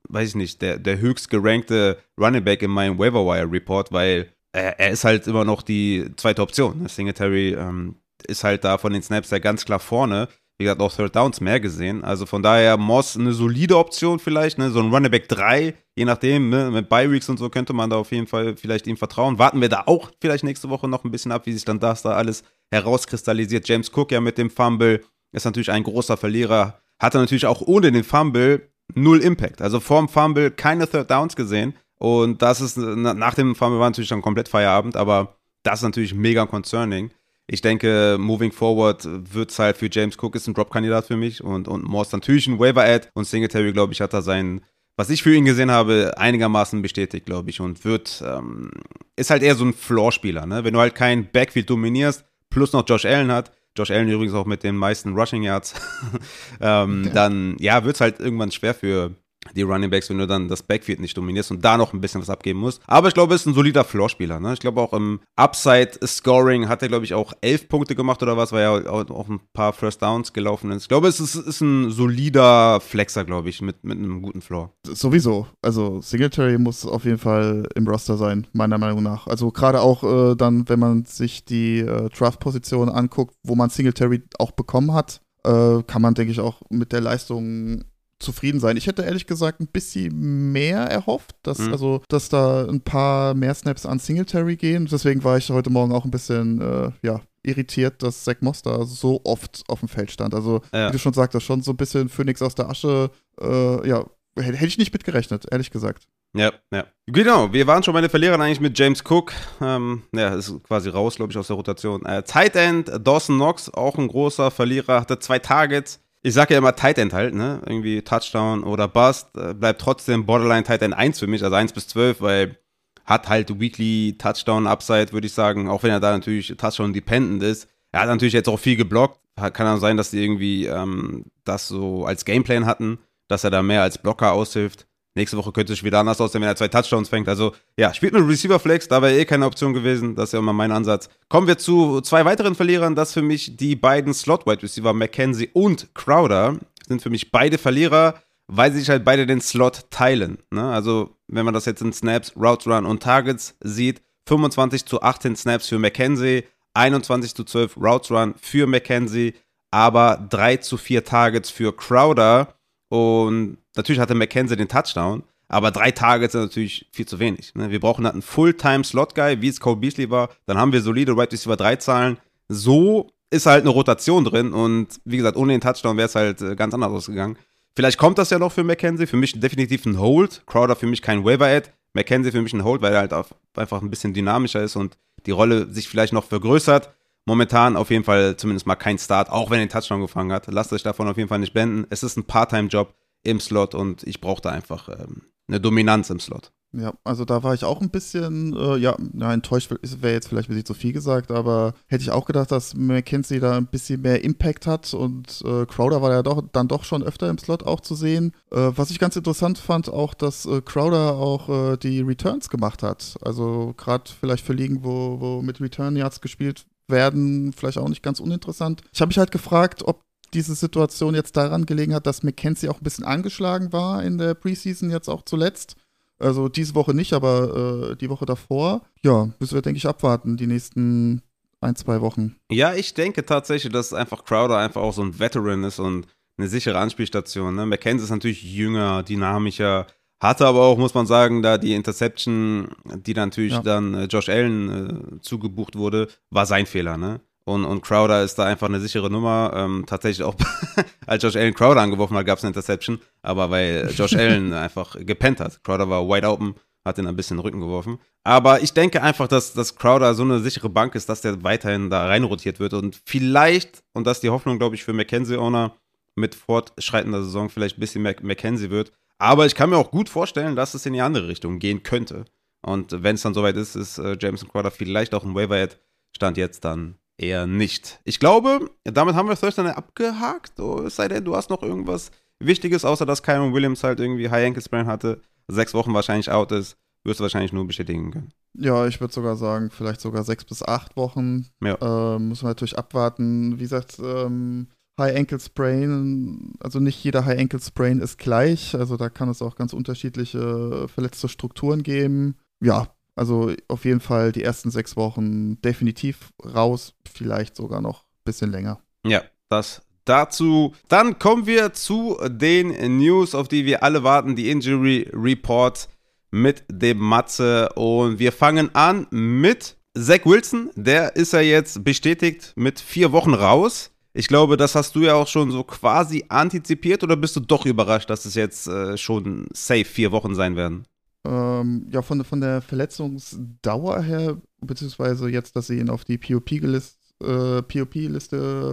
[0.09, 4.33] weiß ich nicht, der, der höchst gerankte Running Back in meinem Waiver Wire Report, weil
[4.53, 6.89] er, er ist halt immer noch die zweite Option.
[6.89, 10.29] Singletary ähm, ist halt da von den Snaps ja ganz klar vorne.
[10.59, 12.03] Wie gesagt, auch Third Downs mehr gesehen.
[12.03, 14.71] Also von daher Moss eine solide Option vielleicht, ne?
[14.71, 16.73] so ein Running Back 3, je nachdem, ne?
[16.73, 19.39] mit Bi-Weeks und so könnte man da auf jeden Fall vielleicht ihm vertrauen.
[19.39, 22.03] Warten wir da auch vielleicht nächste Woche noch ein bisschen ab, wie sich dann das
[22.03, 23.69] da alles herauskristallisiert.
[23.69, 26.81] James Cook ja mit dem Fumble ist natürlich ein großer Verlierer.
[26.99, 29.63] Hatte natürlich auch ohne den Fumble null Impact.
[29.63, 31.75] Also vorm Fumble keine Third Downs gesehen.
[31.99, 36.15] Und das ist, nach dem Fumble war natürlich dann komplett Feierabend, aber das ist natürlich
[36.15, 37.11] mega concerning
[37.51, 41.43] ich denke, moving forward wird es halt für James Cook ist ein Drop-Kandidat für mich
[41.43, 44.61] und, und Morse natürlich ein Waiver-Ad und Singletary, glaube ich, hat da seinen,
[44.97, 48.71] was ich für ihn gesehen habe, einigermaßen bestätigt, glaube ich, und wird, ähm,
[49.17, 50.63] ist halt eher so ein Floor-Spieler, ne?
[50.63, 54.47] Wenn du halt kein Backfield dominierst, plus noch Josh Allen hat, Josh Allen übrigens auch
[54.47, 55.75] mit den meisten Rushing Yards,
[56.61, 57.15] ähm, okay.
[57.15, 59.15] dann, ja, wird es halt irgendwann schwer für
[59.55, 62.21] die Running Backs, wenn du dann das Backfield nicht dominierst und da noch ein bisschen
[62.21, 62.83] was abgeben musst.
[62.87, 64.41] Aber ich glaube, er ist ein solider Floorspieler.
[64.41, 64.53] Ne?
[64.53, 68.53] Ich glaube auch im Upside-Scoring hat er, glaube ich, auch elf Punkte gemacht oder was,
[68.53, 70.83] weil er auch ein paar First Downs gelaufen ist.
[70.83, 74.73] Ich glaube, es ist, ist ein solider Flexer, glaube ich, mit, mit einem guten Floor.
[74.87, 75.47] Sowieso.
[75.63, 79.27] Also Singletary muss auf jeden Fall im Roster sein, meiner Meinung nach.
[79.27, 84.23] Also gerade auch äh, dann, wenn man sich die äh, Draft-Position anguckt, wo man Singletary
[84.39, 87.85] auch bekommen hat, äh, kann man, denke ich, auch mit der Leistung
[88.19, 88.77] zufrieden sein.
[88.77, 91.73] Ich hätte ehrlich gesagt ein bisschen mehr erhofft, dass mhm.
[91.73, 94.87] also dass da ein paar mehr Snaps an Singletary gehen.
[94.91, 98.85] Deswegen war ich heute Morgen auch ein bisschen äh, ja irritiert, dass Zach Moss da
[98.85, 100.35] so oft auf dem Feld stand.
[100.35, 100.89] Also ja.
[100.89, 103.11] wie du schon sagtest, schon so ein bisschen Phoenix aus der Asche.
[103.41, 104.05] Äh, ja,
[104.37, 106.07] hätte ich nicht mitgerechnet, ehrlich gesagt.
[106.35, 106.85] Ja, ja.
[107.07, 109.33] Genau, wir waren schon bei den Verlierern eigentlich mit James Cook.
[109.61, 112.05] Ähm, ja, ist quasi raus, glaube ich, aus der Rotation.
[112.05, 116.01] Äh, Tight End, Dawson Knox, auch ein großer Verlierer, hatte zwei Targets.
[116.29, 117.63] Ich sage ja immer Tight End halt, ne?
[117.65, 119.35] Irgendwie Touchdown oder Bust.
[119.35, 122.59] Äh, bleibt trotzdem Borderline Tight End 1 für mich, also 1 bis 12, weil
[123.07, 127.43] hat halt Weekly Touchdown Upside, würde ich sagen, auch wenn er da natürlich Touchdown dependent
[127.43, 127.67] ist.
[127.93, 129.19] Er hat natürlich jetzt auch viel geblockt.
[129.55, 133.63] Kann auch sein, dass die irgendwie ähm, das so als Gameplan hatten, dass er da
[133.63, 134.87] mehr als Blocker aushilft.
[135.19, 137.29] Nächste Woche könnte es wieder anders aussehen, wenn er zwei Touchdowns fängt.
[137.29, 140.15] Also, ja, spielt mit Receiver Flex, da wäre eh keine Option gewesen.
[140.15, 141.09] Das ist ja immer mein Ansatz.
[141.29, 142.95] Kommen wir zu zwei weiteren Verlierern.
[142.95, 148.15] Das für mich die beiden Slot-Wide Receiver, McKenzie und Crowder, sind für mich beide Verlierer,
[148.47, 150.39] weil sie sich halt beide den Slot teilen.
[150.53, 150.63] Ne?
[150.63, 155.35] Also, wenn man das jetzt in Snaps, Routes Run und Targets sieht, 25 zu 18
[155.35, 159.35] Snaps für McKenzie, 21 zu 12 Routes Run für McKenzie,
[159.73, 162.55] aber 3 zu 4 Targets für Crowder.
[162.89, 167.55] Und natürlich hatte McKenzie den Touchdown, aber drei Targets sind natürlich viel zu wenig.
[167.55, 167.71] Ne?
[167.71, 170.31] Wir brauchen halt einen Fulltime-Slot-Guy, wie es Cole Beasley war.
[170.47, 172.19] Dann haben wir solide Right Receiver 3 Zahlen.
[172.49, 176.41] So ist halt eine Rotation drin und wie gesagt, ohne den Touchdown wäre es halt
[176.41, 177.37] äh, ganz anders ausgegangen.
[177.77, 179.07] Vielleicht kommt das ja noch für McKenzie.
[179.07, 180.43] Für mich definitiv ein Hold.
[180.47, 181.71] Crowder für mich kein Waiver-Ad.
[181.93, 183.13] McKenzie für mich ein Hold, weil er halt
[183.55, 184.97] einfach ein bisschen dynamischer ist und
[185.27, 186.91] die Rolle sich vielleicht noch vergrößert.
[187.29, 190.47] Momentan auf jeden Fall zumindest mal kein Start, auch wenn er den Touchdown gefangen hat.
[190.47, 191.87] Lasst euch davon auf jeden Fall nicht blenden.
[191.91, 196.53] Es ist ein Part-Time-Job im Slot und ich brauchte einfach ähm, eine Dominanz im Slot.
[196.73, 200.49] Ja, also da war ich auch ein bisschen, äh, ja, ja, enttäuscht wäre jetzt vielleicht
[200.49, 204.01] ein bisschen zu viel gesagt, aber hätte ich auch gedacht, dass McKenzie da ein bisschen
[204.01, 207.63] mehr Impact hat und äh, Crowder war ja doch dann doch schon öfter im Slot
[207.63, 208.33] auch zu sehen.
[208.51, 212.83] Äh, was ich ganz interessant fand, auch, dass äh, Crowder auch äh, die Returns gemacht
[212.83, 213.19] hat.
[213.21, 218.03] Also gerade vielleicht für Ligen, wo, wo mit Return Yards gespielt werden, vielleicht auch nicht
[218.03, 218.83] ganz uninteressant.
[218.93, 220.03] Ich habe mich halt gefragt, ob
[220.35, 224.35] diese Situation jetzt daran gelegen hat, dass McKenzie auch ein bisschen angeschlagen war in der
[224.35, 225.77] Preseason, jetzt auch zuletzt.
[226.19, 228.83] Also diese Woche nicht, aber äh, die Woche davor.
[229.03, 231.23] Ja, müssen wir, denke ich, abwarten, die nächsten
[231.61, 232.37] ein, zwei Wochen.
[232.51, 236.49] Ja, ich denke tatsächlich, dass einfach Crowder einfach auch so ein Veteran ist und eine
[236.49, 237.55] sichere Anspielstation.
[237.55, 237.67] Ne?
[237.67, 239.87] McKenzie ist natürlich jünger, dynamischer,
[240.21, 243.63] hatte aber auch, muss man sagen, da die Interception, die dann natürlich ja.
[243.63, 247.21] dann äh, Josh Allen äh, zugebucht wurde, war sein Fehler, ne?
[247.45, 249.53] Und, und Crowder ist da einfach eine sichere Nummer.
[249.55, 250.35] Ähm, tatsächlich auch,
[251.07, 253.01] als Josh Allen Crowder angeworfen hat, gab es eine Interception.
[253.23, 255.65] Aber weil Josh Allen einfach gepennt hat.
[255.65, 258.01] Crowder war wide open, hat ihn ein bisschen in den Rücken geworfen.
[258.23, 261.89] Aber ich denke einfach, dass, dass Crowder so eine sichere Bank ist, dass der weiterhin
[261.89, 262.75] da reinrotiert wird.
[262.75, 265.73] Und vielleicht, und das ist die Hoffnung, glaube ich, für McKenzie-Owner
[266.17, 270.09] mit fortschreitender Saison vielleicht ein bisschen mehr McKenzie wird, aber ich kann mir auch gut
[270.09, 272.25] vorstellen, dass es in die andere Richtung gehen könnte.
[272.63, 275.77] Und wenn es dann soweit ist, ist äh, Jameson Crowder vielleicht auch ein Waiver-Ad.
[276.15, 278.01] Stand jetzt dann eher nicht.
[278.05, 280.59] Ich glaube, damit haben wir Thursday abgehakt.
[280.59, 284.31] Oh, es sei denn, du hast noch irgendwas Wichtiges, außer dass Kyron Williams halt irgendwie
[284.31, 286.77] High Ankle Sprain hatte, sechs Wochen wahrscheinlich out ist.
[287.05, 288.33] Wirst du wahrscheinlich nur bestätigen können.
[288.55, 291.47] Ja, ich würde sogar sagen, vielleicht sogar sechs bis acht Wochen.
[291.63, 291.75] Ja.
[291.75, 293.59] Äh, muss man natürlich abwarten.
[293.59, 298.75] Wie gesagt, ähm, High Ankle Sprain, also nicht jeder High Ankle Sprain ist gleich.
[298.75, 302.37] Also da kann es auch ganz unterschiedliche verletzte Strukturen geben.
[302.61, 308.25] Ja, also auf jeden Fall die ersten sechs Wochen definitiv raus, vielleicht sogar noch ein
[308.25, 308.81] bisschen länger.
[309.05, 310.75] Ja, das dazu.
[310.89, 315.89] Dann kommen wir zu den News, auf die wir alle warten, die Injury Report
[316.31, 317.69] mit dem Matze.
[317.75, 320.71] Und wir fangen an mit Zach Wilson.
[320.77, 323.91] Der ist ja jetzt bestätigt mit vier Wochen raus.
[324.19, 327.65] Ich glaube, das hast du ja auch schon so quasi antizipiert oder bist du doch
[327.67, 330.89] überrascht, dass es jetzt äh, schon safe vier Wochen sein werden?
[331.25, 336.97] Ähm, ja, von, von der Verletzungsdauer her, beziehungsweise jetzt, dass sie ihn auf die POP-Liste
[337.23, 337.93] äh, POP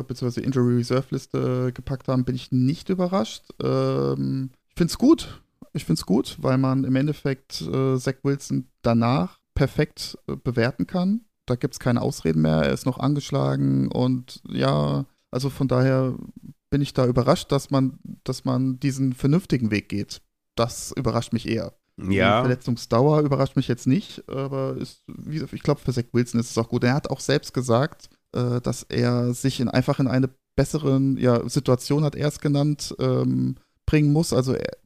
[0.07, 3.43] beziehungsweise Injury Reserve Liste gepackt haben, bin ich nicht überrascht.
[3.61, 5.43] Ähm, ich finde es gut.
[5.73, 10.87] Ich finde es gut, weil man im Endeffekt äh, Zach Wilson danach perfekt äh, bewerten
[10.87, 11.21] kann.
[11.45, 12.63] Da gibt es keine Ausreden mehr.
[12.63, 15.05] Er ist noch angeschlagen und ja,
[15.35, 16.15] also von daher
[16.69, 20.21] bin ich da überrascht, dass man, dass man diesen vernünftigen Weg geht.
[20.55, 21.73] das überrascht mich eher.
[21.97, 22.39] Ja.
[22.39, 25.03] Die Verletzungsdauer überrascht mich jetzt nicht, aber ist,
[25.51, 26.85] ich glaube, für Zach Wilson ist es auch gut.
[26.85, 31.47] Er hat auch selbst gesagt, äh, dass er sich in, einfach in eine bessere ja,
[31.49, 34.31] Situation, hat er es genannt, ähm, bringen muss.
[34.31, 34.77] Also er,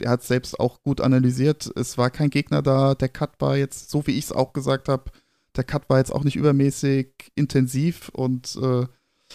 [0.00, 1.68] er hat selbst auch gut analysiert.
[1.74, 2.94] Es war kein Gegner da.
[2.94, 5.10] Der Cut war jetzt, so wie ich es auch gesagt habe,
[5.56, 8.86] der Cut war jetzt auch nicht übermäßig intensiv und äh,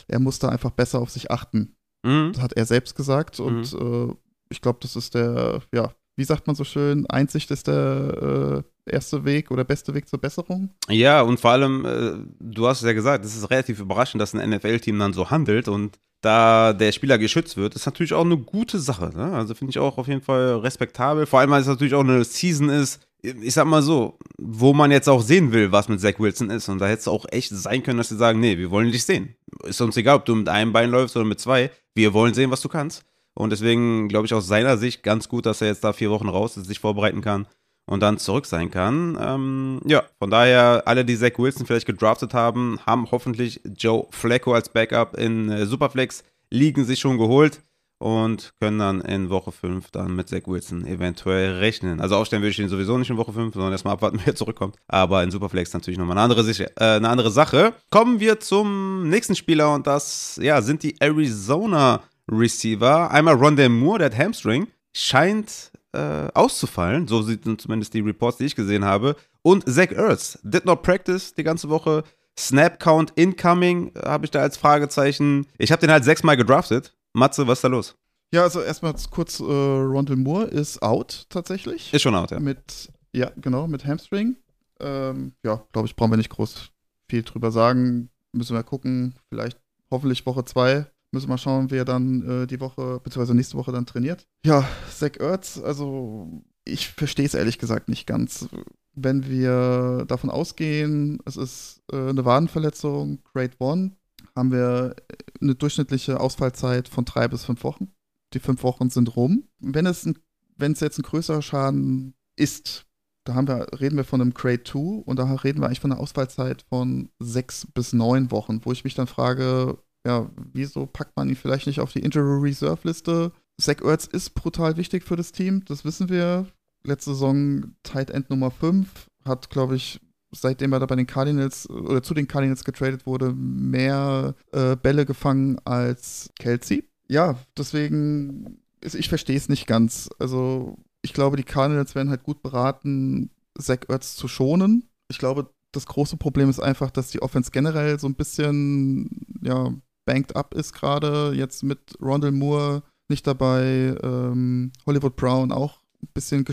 [0.07, 1.75] er musste einfach besser auf sich achten.
[2.03, 2.31] Mhm.
[2.33, 4.11] Das hat er selbst gesagt und mhm.
[4.11, 4.15] äh,
[4.49, 8.91] ich glaube, das ist der, ja, wie sagt man so schön, Einsicht ist der äh,
[8.91, 10.69] erste Weg oder beste Weg zur Besserung.
[10.89, 14.33] Ja, und vor allem, äh, du hast es ja gesagt, es ist relativ überraschend, dass
[14.33, 18.37] ein NFL-Team dann so handelt und da der Spieler geschützt wird, ist natürlich auch eine
[18.37, 19.11] gute Sache.
[19.15, 19.33] Ne?
[19.33, 21.25] Also finde ich auch auf jeden Fall respektabel.
[21.25, 22.99] Vor allem, weil es natürlich auch eine Season ist,
[23.41, 26.69] ich sag mal so, wo man jetzt auch sehen will, was mit Zach Wilson ist.
[26.69, 29.05] Und da hätte es auch echt sein können, dass sie sagen, nee, wir wollen dich
[29.05, 29.35] sehen.
[29.63, 31.71] Ist uns egal, ob du mit einem Bein läufst oder mit zwei.
[31.93, 33.03] Wir wollen sehen, was du kannst.
[33.33, 36.29] Und deswegen glaube ich aus seiner Sicht ganz gut, dass er jetzt da vier Wochen
[36.29, 37.47] raus ist, sich vorbereiten kann
[37.85, 39.17] und dann zurück sein kann.
[39.21, 44.53] Ähm, ja, von daher, alle, die Zach Wilson vielleicht gedraftet haben, haben hoffentlich Joe Flacco
[44.53, 47.61] als Backup in äh, Superflex liegen sich schon geholt
[48.05, 51.99] und können dann in Woche 5 dann mit Zach Wilson eventuell rechnen.
[51.99, 54.75] Also aufstellen würde ich ihn sowieso nicht in Woche 5, sondern erstmal abwarten, wer zurückkommt.
[54.87, 57.73] Aber in Superflex natürlich nochmal eine andere, äh, eine andere Sache.
[57.89, 63.09] Kommen wir zum nächsten Spieler und das ja, sind die Arizona Receiver.
[63.09, 67.07] Einmal Rondell Moore, der hat Hamstring, scheint äh, auszufallen.
[67.07, 69.15] So sind zumindest die Reports, die ich gesehen habe.
[69.41, 72.03] Und Zach Ertz did not practice die ganze Woche.
[72.37, 75.47] Snap Count incoming habe ich da als Fragezeichen.
[75.57, 76.94] Ich habe den halt sechsmal gedraftet.
[77.15, 77.95] Matze, was ist da los?
[78.33, 81.93] Ja, also erstmal kurz, äh, Rondell Moore ist out tatsächlich.
[81.93, 82.39] Ist schon out, ja.
[82.39, 84.35] Mit, ja, genau, mit Hamstring.
[84.79, 86.71] Ähm, ja, glaube ich, brauchen wir nicht groß
[87.09, 88.09] viel drüber sagen.
[88.33, 89.15] Müssen wir gucken.
[89.29, 89.57] Vielleicht,
[89.89, 93.71] hoffentlich Woche zwei Müssen wir mal schauen, wer dann äh, die Woche, beziehungsweise nächste Woche
[93.71, 94.27] dann trainiert.
[94.45, 98.49] Ja, Zach Ertz, also ich verstehe es ehrlich gesagt nicht ganz.
[98.95, 103.93] Wenn wir davon ausgehen, es ist äh, eine Wadenverletzung, Grade 1,
[104.35, 104.95] haben wir
[105.41, 107.93] eine durchschnittliche Ausfallzeit von drei bis fünf Wochen.
[108.33, 109.47] Die fünf Wochen sind rum.
[109.59, 110.17] Wenn es, ein,
[110.57, 112.85] wenn es jetzt ein größerer Schaden ist,
[113.23, 116.01] da wir, reden wir von einem Grade 2 und da reden wir eigentlich von einer
[116.01, 121.29] Ausfallzeit von sechs bis neun Wochen, wo ich mich dann frage, ja, wieso packt man
[121.29, 123.31] ihn vielleicht nicht auf die Injury Reserve Liste?
[123.59, 126.45] Zach Ertz ist brutal wichtig für das Team, das wissen wir.
[126.83, 129.99] Letzte Saison Tight End Nummer 5, hat, glaube ich,
[130.37, 135.05] seitdem er da bei den Cardinals oder zu den Cardinals getradet wurde, mehr äh, Bälle
[135.05, 136.87] gefangen als Kelsey.
[137.07, 140.09] Ja, deswegen, ich verstehe es nicht ganz.
[140.19, 144.89] Also, ich glaube, die Cardinals werden halt gut beraten, Zach Ertz zu schonen.
[145.07, 149.09] Ich glaube, das große Problem ist einfach, dass die Offense generell so ein bisschen,
[149.41, 149.73] ja,
[150.05, 151.33] banked up ist gerade.
[151.35, 156.45] Jetzt mit Rondell Moore nicht dabei, ähm, Hollywood Brown auch ein bisschen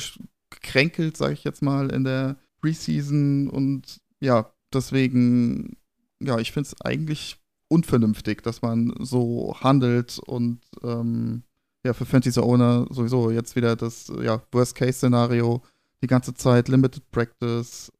[0.51, 3.51] gekränkelt, sage ich jetzt mal, in der Preseason.
[3.51, 5.77] Und ja, deswegen,
[6.23, 7.37] ja, ich finde es eigentlich
[7.69, 11.43] unvernünftig, dass man so handelt und ähm,
[11.85, 15.63] ja, für Fantasy-Owner sowieso jetzt wieder das ja, Worst-Case-Szenario,
[16.03, 17.91] die ganze Zeit Limited Practice,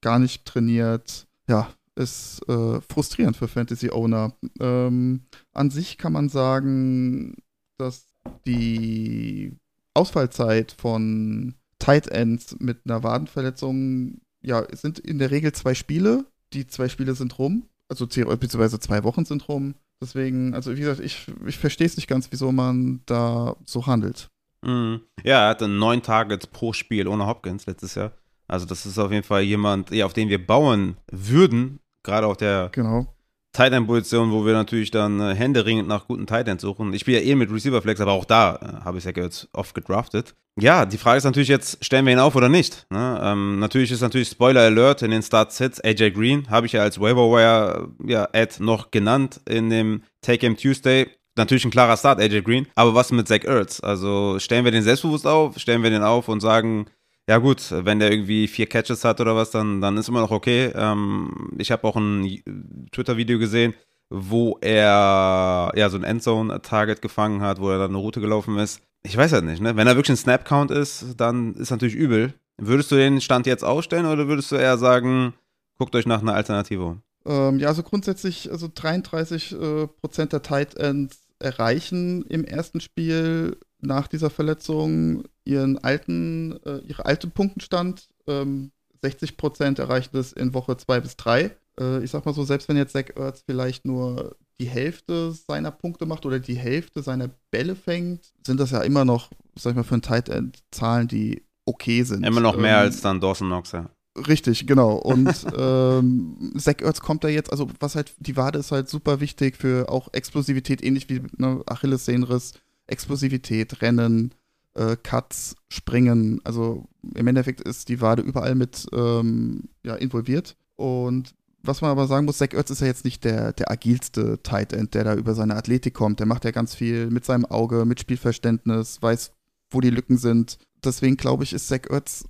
[0.00, 1.26] gar nicht trainiert.
[1.48, 4.32] Ja, ist äh, frustrierend für Fantasy-Owner.
[4.60, 7.34] Ähm, an sich kann man sagen,
[7.76, 8.06] dass
[8.46, 9.56] die
[9.94, 16.24] Ausfallzeit von Tight Ends mit einer Wadenverletzung, ja, es sind in der Regel zwei Spiele.
[16.52, 19.74] Die zwei Spiele sind rum, also beziehungsweise zwei Wochen sind rum.
[20.00, 24.28] Deswegen, also wie gesagt, ich, ich verstehe es nicht ganz, wieso man da so handelt.
[24.62, 25.00] Mhm.
[25.24, 28.12] Ja, er hatte neun Targets pro Spiel ohne Hopkins letztes Jahr.
[28.46, 32.36] Also das ist auf jeden Fall jemand, ja, auf den wir bauen würden, gerade auf
[32.36, 33.14] der genau.
[33.52, 36.92] Tight End Position, wo wir natürlich dann äh, händeringend nach guten Tight Ends suchen.
[36.92, 39.48] Ich spiele ja eh mit Receiver Flex, aber auch da äh, habe ich ja jetzt
[39.52, 40.34] oft gedraftet.
[40.60, 42.86] Ja, die Frage ist natürlich jetzt, stellen wir ihn auf oder nicht?
[42.90, 43.20] Ne?
[43.22, 45.80] Ähm, natürlich ist natürlich Spoiler Alert in den Start Sits.
[45.80, 50.46] AJ Green habe ich ja als Waiver Wire ja, Ad noch genannt in dem Take
[50.46, 51.06] Him Tuesday.
[51.36, 52.66] Natürlich ein klarer Start, AJ Green.
[52.74, 53.80] Aber was mit Zach Ertz?
[53.80, 56.86] Also stellen wir den selbstbewusst auf, stellen wir den auf und sagen,
[57.28, 60.32] ja gut, wenn der irgendwie vier Catches hat oder was, dann, dann ist immer noch
[60.32, 60.72] okay.
[60.74, 63.74] Ähm, ich habe auch ein Twitter-Video gesehen,
[64.10, 68.82] wo er ja so ein Endzone-Target gefangen hat, wo er dann eine Route gelaufen ist.
[69.02, 69.76] Ich weiß halt nicht, ne?
[69.76, 72.34] Wenn er wirklich ein Snap-Count ist, dann ist natürlich übel.
[72.56, 75.34] Würdest du den Stand jetzt ausstellen oder würdest du eher sagen,
[75.78, 80.76] guckt euch nach einer Alternative Ähm, ja, also grundsätzlich, also 33 äh, Prozent der Tight
[80.76, 88.08] Ends erreichen im ersten Spiel nach dieser Verletzung ihren alten, äh, ihre alte Punktenstand.
[88.26, 91.56] Ähm, 60 Prozent erreichen das in Woche 2 bis 3.
[91.78, 95.70] Äh, ich sag mal so, selbst wenn jetzt Zach Ertz vielleicht nur die Hälfte seiner
[95.70, 99.76] Punkte macht oder die Hälfte seiner Bälle fängt, sind das ja immer noch sag ich
[99.76, 102.24] mal, für ein Tight End Zahlen, die okay sind.
[102.24, 103.90] Immer noch mehr ähm, als dann Dawson Knox, ja.
[104.26, 104.96] Richtig, genau.
[104.96, 109.20] Und ähm, Zach Ertz kommt da jetzt, also was halt, die Wade ist halt super
[109.20, 112.54] wichtig für auch Explosivität, ähnlich wie ne, Achillessehnenriss,
[112.86, 114.34] Explosivität, Rennen,
[114.74, 116.40] äh, Cuts, Springen.
[116.44, 120.56] Also im Endeffekt ist die Wade überall mit ähm, ja, involviert.
[120.76, 121.34] Und
[121.68, 124.72] was man aber sagen muss, Zach Ertz ist ja jetzt nicht der, der agilste Tight
[124.72, 126.18] End, der da über seine Athletik kommt.
[126.18, 129.32] Der macht ja ganz viel mit seinem Auge, mit Spielverständnis, weiß,
[129.70, 130.58] wo die Lücken sind.
[130.82, 132.24] Deswegen glaube ich, ist Zach Ertz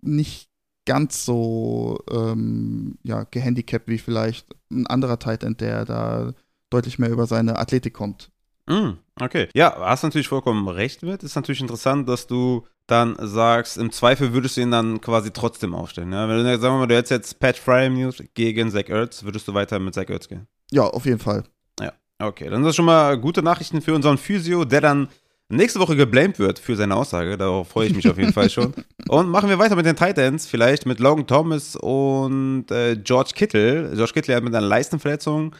[0.00, 0.50] nicht
[0.84, 6.32] ganz so ähm, ja, gehandicapt wie vielleicht ein anderer Tight End, der da
[6.70, 8.30] deutlich mehr über seine Athletik kommt.
[8.68, 9.48] Mm, okay.
[9.54, 11.22] Ja, hast natürlich vollkommen recht mit.
[11.22, 15.74] Ist natürlich interessant, dass du dann sagst, im Zweifel würdest du ihn dann quasi trotzdem
[15.74, 16.12] aufstellen.
[16.12, 16.28] Ja?
[16.28, 19.48] Wenn du, sagen wir mal, du hättest jetzt Pat Fry News gegen Zach Ertz, würdest
[19.48, 20.46] du weiter mit Zach Ertz gehen?
[20.70, 21.44] Ja, auf jeden Fall.
[21.80, 22.44] Ja, okay.
[22.44, 25.08] Dann sind das schon mal gute Nachrichten für unseren Physio, der dann
[25.48, 27.36] nächste Woche geblamed wird für seine Aussage.
[27.36, 28.72] Darauf freue ich mich auf jeden Fall schon.
[29.08, 33.92] Und machen wir weiter mit den Titans, vielleicht mit Logan Thomas und äh, George Kittle.
[33.94, 35.54] George Kittle hat mit einer Leistenverletzung.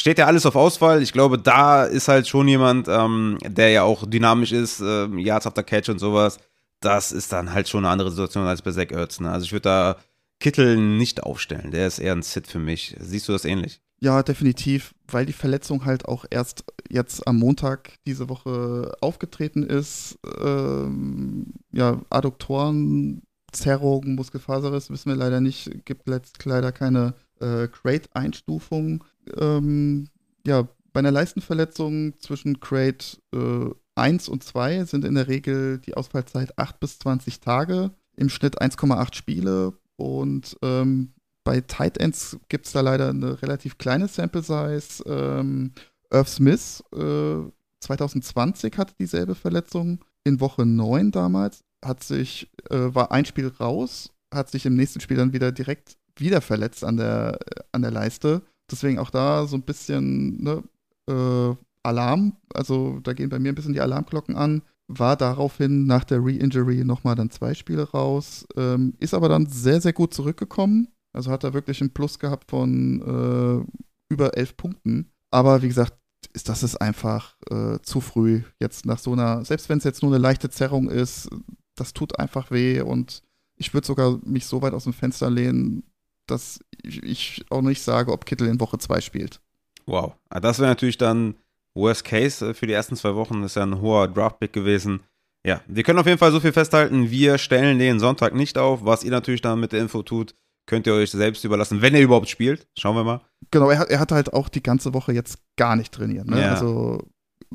[0.00, 1.02] Steht ja alles auf Auswahl.
[1.02, 5.46] Ich glaube, da ist halt schon jemand, ähm, der ja auch dynamisch ist, äh, Yards
[5.46, 6.38] after Catch und sowas.
[6.80, 9.20] Das ist dann halt schon eine andere Situation als bei Zach Ertz.
[9.20, 9.30] Ne?
[9.30, 9.96] Also ich würde da
[10.38, 11.70] Kittle nicht aufstellen.
[11.70, 12.96] Der ist eher ein Sit für mich.
[12.98, 13.82] Siehst du das ähnlich?
[14.00, 20.18] Ja, definitiv, weil die Verletzung halt auch erst jetzt am Montag diese Woche aufgetreten ist.
[20.42, 25.84] Ähm, ja, Adduktorenzerrung, Muskelfaserriss wissen wir leider nicht.
[25.84, 29.04] Gibt leider keine äh, Crate-Einstufung.
[29.38, 30.08] Ähm,
[30.46, 35.94] ja, bei einer Leistenverletzung zwischen Crate äh, 1 und 2 sind in der Regel die
[35.94, 39.74] Ausfallzeit 8 bis 20 Tage, im Schnitt 1,8 Spiele.
[39.96, 41.12] Und ähm,
[41.44, 45.04] bei Tight Ends gibt es da leider eine relativ kleine Sample Size.
[45.06, 45.72] Ähm,
[46.10, 50.04] Irv Smith äh, 2020 hatte dieselbe Verletzung.
[50.24, 55.00] In Woche 9 damals hat sich, äh, war ein Spiel raus, hat sich im nächsten
[55.00, 57.38] Spiel dann wieder direkt wieder verletzt an der,
[57.72, 58.42] an der Leiste.
[58.70, 60.62] Deswegen auch da so ein bisschen ne,
[61.08, 62.36] äh, Alarm.
[62.54, 64.62] Also da gehen bei mir ein bisschen die Alarmglocken an.
[64.88, 68.46] War daraufhin nach der Re-Injury nochmal dann zwei Spiele raus.
[68.56, 70.88] Ähm, ist aber dann sehr, sehr gut zurückgekommen.
[71.12, 75.10] Also hat er wirklich einen Plus gehabt von äh, über elf Punkten.
[75.30, 75.94] Aber wie gesagt,
[76.32, 80.02] ist das ist einfach äh, zu früh jetzt nach so einer, selbst wenn es jetzt
[80.02, 81.28] nur eine leichte Zerrung ist,
[81.74, 83.22] das tut einfach weh und
[83.56, 85.82] ich würde sogar mich so weit aus dem Fenster lehnen,
[86.30, 89.40] dass ich, auch nicht sage, ob Kittel in Woche 2 spielt.
[89.86, 91.34] Wow, ah, das wäre natürlich dann
[91.74, 93.42] Worst Case äh, für die ersten zwei Wochen.
[93.42, 95.00] Das ist ja ein hoher Draftpick gewesen.
[95.44, 97.10] Ja, wir können auf jeden Fall so viel festhalten.
[97.10, 98.84] Wir stellen den Sonntag nicht auf.
[98.84, 100.34] Was ihr natürlich dann mit der Info tut,
[100.66, 102.66] könnt ihr euch selbst überlassen, wenn er überhaupt spielt.
[102.78, 103.20] Schauen wir mal.
[103.50, 106.26] Genau, er hat, er hat halt auch die ganze Woche jetzt gar nicht trainiert.
[106.26, 106.40] Ne?
[106.40, 106.52] Ja.
[106.52, 107.02] Also,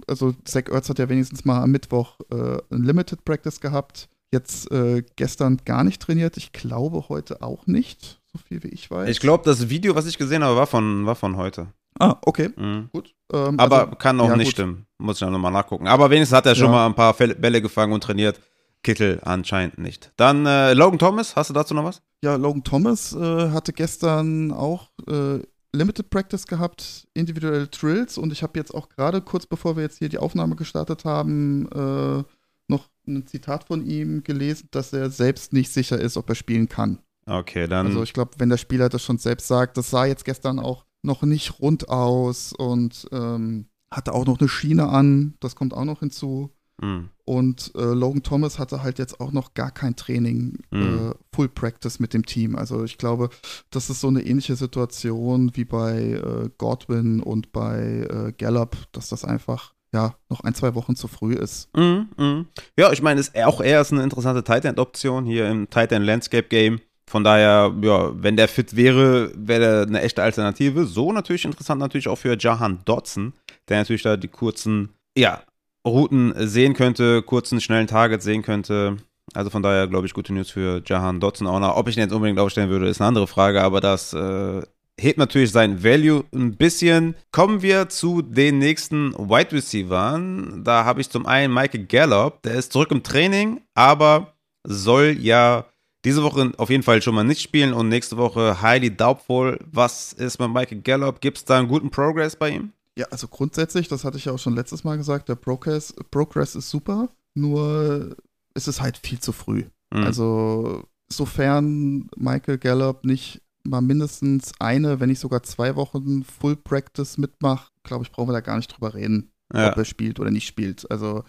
[0.07, 4.09] also Zach Ertz hat ja wenigstens mal am Mittwoch äh, ein Limited Practice gehabt.
[4.31, 6.37] Jetzt äh, gestern gar nicht trainiert.
[6.37, 9.09] Ich glaube heute auch nicht, so viel wie ich weiß.
[9.09, 11.67] Ich glaube, das Video, was ich gesehen habe, war von, war von heute.
[11.99, 12.49] Ah, okay.
[12.55, 12.89] Mhm.
[12.91, 13.13] Gut.
[13.31, 14.53] Ähm, Aber also, kann auch ja, nicht gut.
[14.53, 14.85] stimmen.
[14.97, 15.87] Muss ich dann nochmal nachgucken.
[15.87, 16.71] Aber wenigstens hat er schon ja.
[16.71, 18.39] mal ein paar Bälle gefangen und trainiert.
[18.83, 20.11] Kittel anscheinend nicht.
[20.15, 22.03] Dann äh, Logan Thomas, hast du dazu noch was?
[22.21, 25.39] Ja, Logan Thomas äh, hatte gestern auch äh,
[25.73, 29.97] Limited Practice gehabt, individuelle Drills und ich habe jetzt auch gerade kurz bevor wir jetzt
[29.97, 32.23] hier die Aufnahme gestartet haben, äh,
[32.67, 36.69] noch ein Zitat von ihm gelesen, dass er selbst nicht sicher ist, ob er spielen
[36.69, 36.99] kann.
[37.27, 37.87] Okay, dann.
[37.87, 40.85] Also ich glaube, wenn der Spieler das schon selbst sagt, das sah jetzt gestern auch
[41.01, 45.85] noch nicht rund aus und ähm, hatte auch noch eine Schiene an, das kommt auch
[45.85, 46.51] noch hinzu.
[46.81, 47.09] Mhm.
[47.23, 51.11] Und äh, Logan Thomas hatte halt jetzt auch noch gar kein Training, mhm.
[51.11, 52.55] äh, Full Practice mit dem Team.
[52.55, 53.29] Also ich glaube,
[53.71, 59.09] das ist so eine ähnliche Situation wie bei äh, Godwin und bei äh, Gallup, dass
[59.09, 61.69] das einfach ja noch ein, zwei Wochen zu früh ist.
[61.75, 62.45] Mh.
[62.77, 66.05] Ja, ich meine, auch er ist eine interessante Tight End Option hier im Tight End
[66.05, 66.81] Landscape Game.
[67.07, 70.85] Von daher, ja, wenn der fit wäre, wäre er eine echte Alternative.
[70.85, 73.33] So natürlich interessant natürlich auch für Jahan Dodson,
[73.69, 75.41] der natürlich da die kurzen, ja,
[75.85, 78.97] Routen sehen könnte, kurzen, schnellen Targets sehen könnte.
[79.33, 81.75] Also von daher, glaube ich, gute News für Jahan Dodson auch noch.
[81.75, 84.61] Ob ich ihn jetzt unbedingt aufstellen würde, ist eine andere Frage, aber das äh,
[84.99, 87.15] hebt natürlich sein Value ein bisschen.
[87.31, 90.21] Kommen wir zu den nächsten Wide Receivers.
[90.63, 95.65] Da habe ich zum einen Michael Gallup, der ist zurück im Training, aber soll ja
[96.05, 99.59] diese Woche auf jeden Fall schon mal nicht spielen und nächste Woche highly doubtful.
[99.71, 101.19] Was ist mit Michael Gallup?
[101.19, 102.71] Gibt es da einen guten Progress bei ihm?
[102.97, 106.55] Ja, also grundsätzlich, das hatte ich ja auch schon letztes Mal gesagt, der Progress, Progress
[106.55, 108.15] ist super, nur
[108.53, 109.65] ist es halt viel zu früh.
[109.93, 110.03] Mhm.
[110.03, 117.17] Also sofern Michael Gallup nicht mal mindestens eine, wenn nicht sogar zwei Wochen Full Practice
[117.17, 119.31] mitmacht, glaube ich, brauchen wir da gar nicht drüber reden.
[119.53, 119.71] Ja.
[119.71, 120.89] ob er spielt oder nicht spielt.
[120.89, 121.23] Also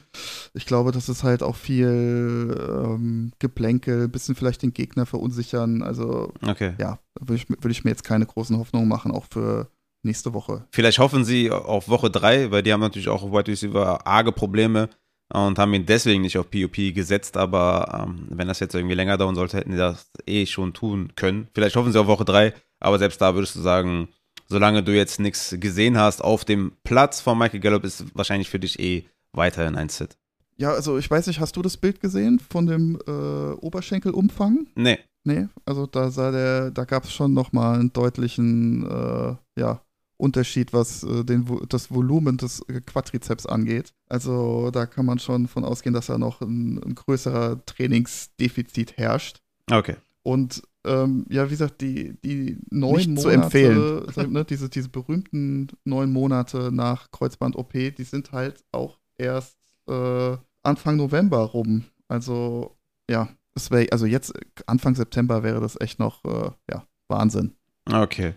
[0.55, 5.83] ich glaube, das ist halt auch viel ähm, Geplänkel, ein bisschen vielleicht den Gegner verunsichern.
[5.83, 6.75] Also okay.
[6.79, 9.69] ja, würde ich, würd ich mir jetzt keine großen Hoffnungen machen, auch für
[10.03, 10.65] nächste Woche.
[10.71, 14.89] Vielleicht hoffen sie auf Woche 3, weil die haben natürlich auch White Receiver arge Probleme
[15.33, 19.19] und haben ihn deswegen nicht auf POP gesetzt, aber ähm, wenn das jetzt irgendwie länger
[19.19, 21.49] dauern sollte, hätten die das eh schon tun können.
[21.53, 24.09] Vielleicht hoffen sie auf Woche 3, aber selbst da würdest du sagen,
[24.49, 28.59] solange du jetzt nichts gesehen hast auf dem Platz von Michael Gallup, ist wahrscheinlich für
[28.59, 30.17] dich eh weiterhin ein Sit.
[30.57, 34.67] Ja, also ich weiß nicht, hast du das Bild gesehen von dem äh, Oberschenkelumfang?
[34.75, 34.99] Nee.
[35.25, 39.83] Nee, also da sah der, da gab es schon nochmal einen deutlichen, äh, ja,
[40.19, 43.93] Unterschied, was äh, den, das Volumen des Quadrizeps angeht.
[44.09, 49.43] Also da kann man schon von ausgehen, dass da noch ein, ein größerer Trainingsdefizit herrscht.
[49.71, 49.97] Okay.
[50.23, 54.33] Und ähm, ja, wie gesagt, die, die neun Nicht Monate, zu empfehlen.
[54.33, 59.59] ne, diese, diese berühmten neun Monate nach Kreuzband-OP, die sind halt auch erst
[59.89, 61.85] äh, Anfang November rum.
[62.09, 62.77] Also
[63.11, 64.33] ja, es wäre, also jetzt
[64.67, 67.55] Anfang September wäre das echt noch, äh, ja, Wahnsinn.
[67.91, 68.35] Okay.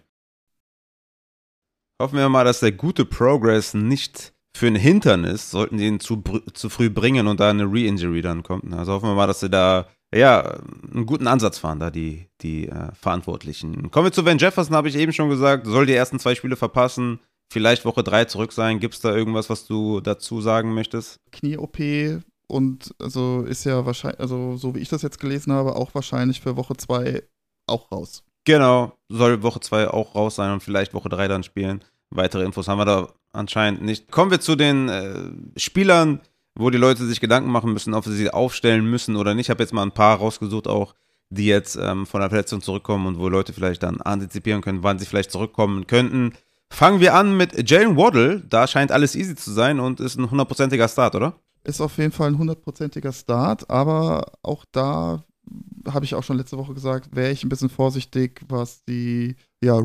[2.01, 6.23] Hoffen wir mal, dass der gute Progress nicht für ein Hindernis, sollten die ihn zu,
[6.53, 8.73] zu früh bringen und da eine Re-Injury dann kommt.
[8.73, 10.59] Also hoffen wir mal, dass sie da ja,
[10.93, 13.91] einen guten Ansatz fahren, da die, die äh, Verantwortlichen.
[13.91, 16.55] Kommen wir zu Van Jefferson, habe ich eben schon gesagt, soll die ersten zwei Spiele
[16.55, 17.19] verpassen,
[17.51, 18.79] vielleicht Woche drei zurück sein.
[18.79, 21.19] Gibt es da irgendwas, was du dazu sagen möchtest?
[21.31, 21.77] Knie-OP
[22.47, 26.41] und also ist ja wahrscheinlich, also so wie ich das jetzt gelesen habe, auch wahrscheinlich
[26.41, 27.23] für Woche zwei
[27.67, 28.23] auch raus.
[28.45, 31.83] Genau, soll Woche 2 auch raus sein und vielleicht Woche 3 dann spielen.
[32.09, 34.09] Weitere Infos haben wir da anscheinend nicht.
[34.09, 36.21] Kommen wir zu den äh, Spielern,
[36.55, 39.47] wo die Leute sich Gedanken machen müssen, ob sie sie aufstellen müssen oder nicht.
[39.47, 40.93] Ich habe jetzt mal ein paar rausgesucht, auch
[41.29, 44.99] die jetzt ähm, von der Verletzung zurückkommen und wo Leute vielleicht dann antizipieren können, wann
[44.99, 46.33] sie vielleicht zurückkommen könnten.
[46.71, 48.41] Fangen wir an mit Jalen Waddle.
[48.47, 51.35] Da scheint alles easy zu sein und ist ein hundertprozentiger Start, oder?
[51.63, 55.23] Ist auf jeden Fall ein hundertprozentiger Start, aber auch da
[55.87, 59.77] habe ich auch schon letzte Woche gesagt, wäre ich ein bisschen vorsichtig, was die ja,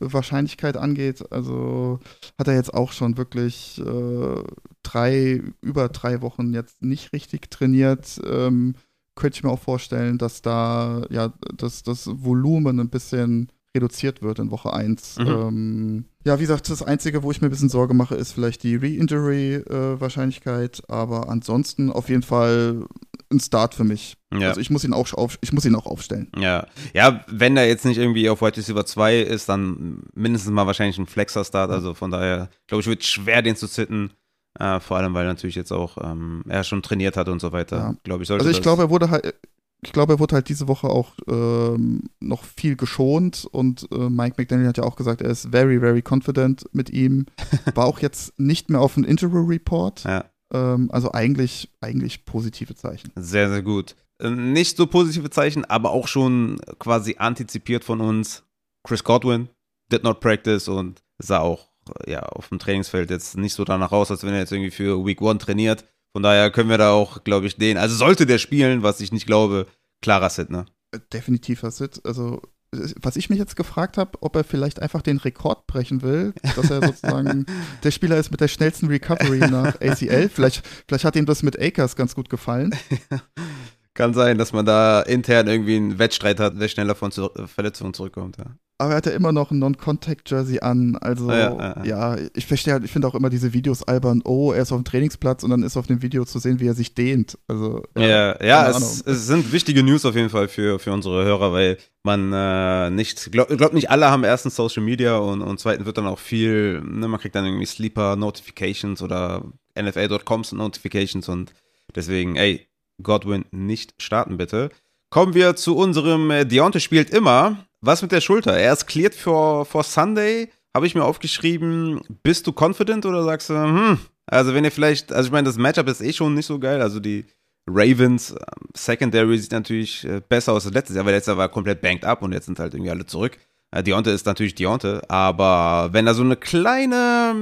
[0.00, 1.32] Re-Injury-Wahrscheinlichkeit angeht.
[1.32, 2.00] Also
[2.38, 4.42] hat er jetzt auch schon wirklich äh,
[4.82, 8.20] drei, über drei Wochen jetzt nicht richtig trainiert.
[8.24, 8.74] Ähm,
[9.14, 14.38] könnte ich mir auch vorstellen, dass da ja dass das Volumen ein bisschen reduziert wird
[14.38, 15.18] in Woche 1.
[15.18, 15.26] Mhm.
[15.26, 18.62] Ähm, ja, wie gesagt, das Einzige, wo ich mir ein bisschen Sorge mache, ist vielleicht
[18.62, 22.86] die Re-Injury-Wahrscheinlichkeit, äh, aber ansonsten auf jeden Fall
[23.30, 24.16] ein Start für mich.
[24.32, 24.48] Ja.
[24.48, 26.30] Also ich muss ihn auch auf, ich muss ihn auch aufstellen.
[26.36, 26.66] Ja.
[26.94, 30.98] Ja, wenn er jetzt nicht irgendwie auf White Receiver 2 ist, dann mindestens mal wahrscheinlich
[30.98, 31.70] ein Flexer-Start.
[31.70, 34.10] Also von daher, glaube ich, wird schwer, den zu zitten.
[34.58, 37.76] Äh, vor allem, weil natürlich jetzt auch ähm, er schon trainiert hat und so weiter.
[37.76, 37.94] Ja.
[38.02, 39.34] Glaube ich, Also ich glaube, er wurde halt,
[39.82, 44.34] ich glaube, er wurde halt diese Woche auch ähm, noch viel geschont und äh, Mike
[44.36, 47.26] McDaniel hat ja auch gesagt, er ist very, very confident mit ihm.
[47.74, 50.02] War auch jetzt nicht mehr auf dem Interview Report.
[50.04, 50.24] Ja.
[50.52, 53.10] Ähm, also eigentlich, eigentlich positive Zeichen.
[53.16, 53.96] Sehr, sehr gut.
[54.20, 58.44] Ähm, nicht so positive Zeichen, aber auch schon quasi antizipiert von uns.
[58.84, 59.48] Chris Godwin
[59.90, 61.68] did not practice und sah auch
[62.06, 65.04] ja, auf dem Trainingsfeld jetzt nicht so danach aus, als wenn er jetzt irgendwie für
[65.04, 65.84] Week One trainiert.
[66.12, 69.12] Von daher können wir da auch, glaube ich, den, also sollte der spielen, was ich
[69.12, 69.66] nicht glaube,
[70.02, 70.66] klarer Sit, ne?
[71.12, 72.00] Definitiv Sit.
[72.04, 72.40] Also
[72.70, 76.70] was ich mich jetzt gefragt habe, ob er vielleicht einfach den Rekord brechen will, dass
[76.70, 77.46] er sozusagen
[77.82, 80.28] der Spieler ist mit der schnellsten Recovery nach ACL.
[80.28, 82.74] Vielleicht, vielleicht hat ihm das mit Akers ganz gut gefallen.
[83.98, 87.94] Kann sein, dass man da intern irgendwie einen Wettstreit hat, wer schneller von zu Verletzungen
[87.94, 88.36] zurückkommt.
[88.38, 88.44] Ja.
[88.80, 90.94] Aber er hat ja immer noch ein Non-Contact-Jersey an.
[90.94, 92.16] Also, ja, ja, ja.
[92.36, 94.22] ich verstehe halt, ich finde auch immer diese Videos albern.
[94.24, 96.68] Oh, er ist auf dem Trainingsplatz und dann ist auf dem Video zu sehen, wie
[96.68, 97.38] er sich dehnt.
[97.48, 101.52] Also, ja, ja, es, es, sind wichtige News auf jeden Fall für, für unsere Hörer,
[101.52, 105.86] weil man äh, nicht, glaubt, glaub nicht alle haben erstens Social Media und, und zweitens
[105.86, 109.42] wird dann auch viel, ne, man kriegt dann irgendwie Sleeper-Notifications oder
[109.76, 111.52] NFL.coms Notifications und
[111.96, 112.67] deswegen, ey,
[113.02, 114.70] Godwin nicht starten, bitte.
[115.10, 117.64] Kommen wir zu unserem äh, Deontay spielt immer.
[117.80, 118.56] Was mit der Schulter?
[118.56, 120.50] Er ist cleared for, for Sunday.
[120.74, 122.00] Habe ich mir aufgeschrieben.
[122.22, 125.56] Bist du confident oder sagst du, hm, also wenn ihr vielleicht, also ich meine, das
[125.56, 126.82] Matchup ist eh schon nicht so geil.
[126.82, 127.24] Also die
[127.66, 131.48] Ravens ähm, Secondary sieht natürlich äh, besser aus als letztes Jahr, weil letztes Jahr war
[131.48, 133.38] komplett banked up und jetzt sind halt irgendwie alle zurück.
[133.70, 137.34] Äh, ist natürlich Deontay, aber wenn da so eine kleine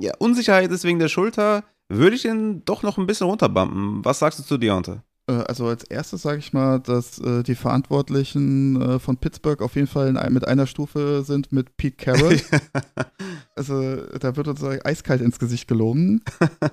[0.00, 4.04] ja, Unsicherheit ist wegen der Schulter, würde ich ihn doch noch ein bisschen runterbumpen.
[4.04, 5.00] Was sagst du zu Deontay?
[5.26, 9.74] Äh, also als erstes sage ich mal, dass äh, die Verantwortlichen äh, von Pittsburgh auf
[9.76, 12.40] jeden Fall in, mit einer Stufe sind mit Pete Carroll.
[13.56, 16.22] also da wird uns eiskalt ins Gesicht gelogen.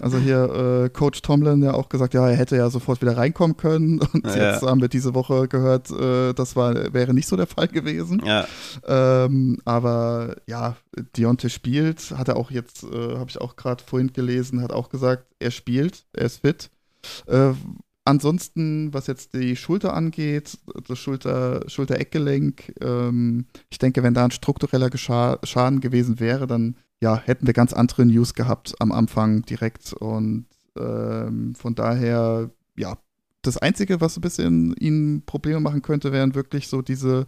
[0.01, 3.57] Also hier äh, Coach Tomlin ja auch gesagt, ja, er hätte ja sofort wieder reinkommen
[3.57, 3.99] können.
[4.13, 4.51] Und ja.
[4.53, 8.21] jetzt haben wir diese Woche gehört, äh, das war, wäre nicht so der Fall gewesen.
[8.25, 8.47] Ja.
[8.87, 10.75] Ähm, aber ja,
[11.17, 14.89] Deontay spielt, hat er auch jetzt, äh, habe ich auch gerade vorhin gelesen, hat auch
[14.89, 16.69] gesagt, er spielt, er ist fit.
[18.11, 24.31] Ansonsten, was jetzt die Schulter angeht, das Schulter, Schulter-Eckgelenk, ähm, ich denke, wenn da ein
[24.31, 29.43] struktureller Gescha Schaden gewesen wäre, dann ja, hätten wir ganz andere News gehabt am Anfang
[29.43, 29.93] direkt.
[29.93, 30.47] Und
[30.77, 32.97] ähm, von daher, ja,
[33.43, 37.27] das Einzige, was ein bisschen ihnen Probleme machen könnte, wären wirklich so diese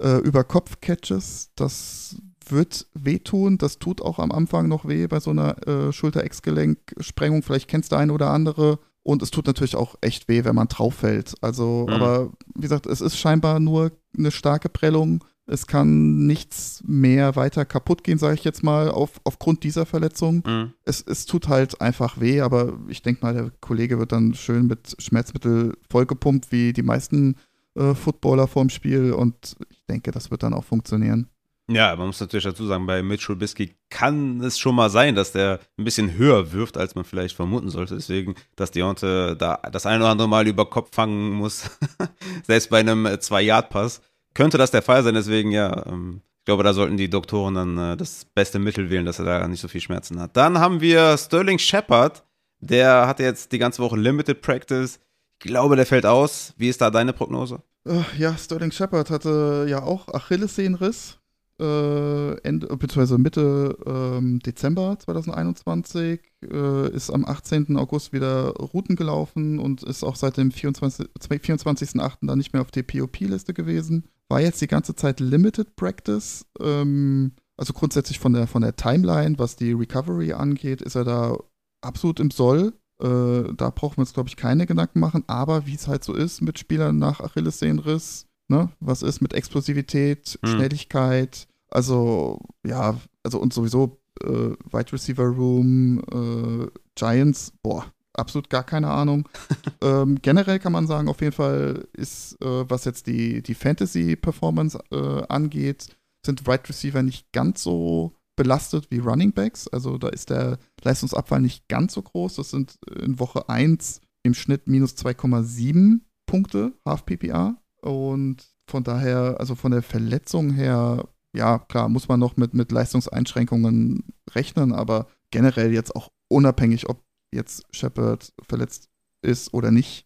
[0.00, 1.50] äh, Über-Kopf-Catches.
[1.56, 2.16] Das
[2.48, 3.58] wird wehtun.
[3.58, 7.42] Das tut auch am Anfang noch weh bei so einer äh, Schulter-Ex-Gelenk-Sprengung.
[7.42, 8.78] Vielleicht kennst du eine oder andere.
[9.06, 11.34] Und es tut natürlich auch echt weh, wenn man drauf fällt.
[11.40, 11.94] Also, mhm.
[11.94, 15.22] aber wie gesagt, es ist scheinbar nur eine starke Prellung.
[15.46, 20.42] Es kann nichts mehr weiter kaputt gehen, sage ich jetzt mal, auf, aufgrund dieser Verletzung.
[20.44, 20.72] Mhm.
[20.84, 24.66] Es, es tut halt einfach weh, aber ich denke mal, der Kollege wird dann schön
[24.66, 27.36] mit Schmerzmittel vollgepumpt, wie die meisten
[27.76, 29.12] äh, Footballer vorm Spiel.
[29.12, 31.28] Und ich denke, das wird dann auch funktionieren.
[31.68, 35.32] Ja, man muss natürlich dazu sagen, bei Mitch Trubisky kann es schon mal sein, dass
[35.32, 37.96] der ein bisschen höher wirft, als man vielleicht vermuten sollte.
[37.96, 41.68] Deswegen, dass Deontay da das ein oder andere Mal über Kopf fangen muss,
[42.46, 44.00] selbst bei einem äh, Zwei-Yard-Pass,
[44.32, 45.14] könnte das der Fall sein.
[45.14, 49.04] Deswegen, ja, ähm, ich glaube, da sollten die Doktoren dann äh, das beste Mittel wählen,
[49.04, 50.36] dass er da nicht so viel Schmerzen hat.
[50.36, 52.22] Dann haben wir Sterling Shepard,
[52.60, 55.00] der hatte jetzt die ganze Woche Limited Practice.
[55.42, 56.54] Ich glaube, der fällt aus.
[56.56, 57.60] Wie ist da deine Prognose?
[57.84, 61.18] Äh, ja, Sterling Shepard hatte ja auch Achillessehnenriss
[61.60, 67.76] äh, Ende, beziehungsweise Mitte ähm, Dezember 2021, äh, ist am 18.
[67.76, 71.40] August wieder Routen gelaufen und ist auch seit dem 24.08.
[71.40, 74.04] 24 dann nicht mehr auf der POP-Liste gewesen.
[74.28, 76.46] War jetzt die ganze Zeit Limited Practice.
[76.60, 81.38] Ähm, also grundsätzlich von der, von der Timeline, was die Recovery angeht, ist er da
[81.80, 82.74] absolut im Soll.
[83.00, 85.24] Äh, da brauchen wir uns, glaube ich, keine Gedanken machen.
[85.26, 88.70] Aber wie es halt so ist mit Spielern nach Achillessehnenriss, Ne?
[88.80, 90.48] Was ist mit Explosivität, mhm.
[90.48, 91.48] Schnelligkeit?
[91.70, 94.28] Also, ja, also und sowieso äh,
[94.72, 99.28] Wide Receiver Room, äh, Giants, boah, absolut gar keine Ahnung.
[99.82, 104.78] ähm, generell kann man sagen, auf jeden Fall ist, äh, was jetzt die, die Fantasy-Performance
[104.90, 109.66] äh, angeht, sind Wide Receiver nicht ganz so belastet wie Running Backs.
[109.68, 112.36] Also da ist der Leistungsabfall nicht ganz so groß.
[112.36, 117.56] Das sind in Woche 1 im Schnitt minus 2,7 Punkte, Half PPA.
[117.86, 122.72] Und von daher, also von der Verletzung her, ja, klar, muss man noch mit, mit
[122.72, 128.88] Leistungseinschränkungen rechnen, aber generell jetzt auch unabhängig, ob jetzt Shepard verletzt
[129.22, 130.05] ist oder nicht,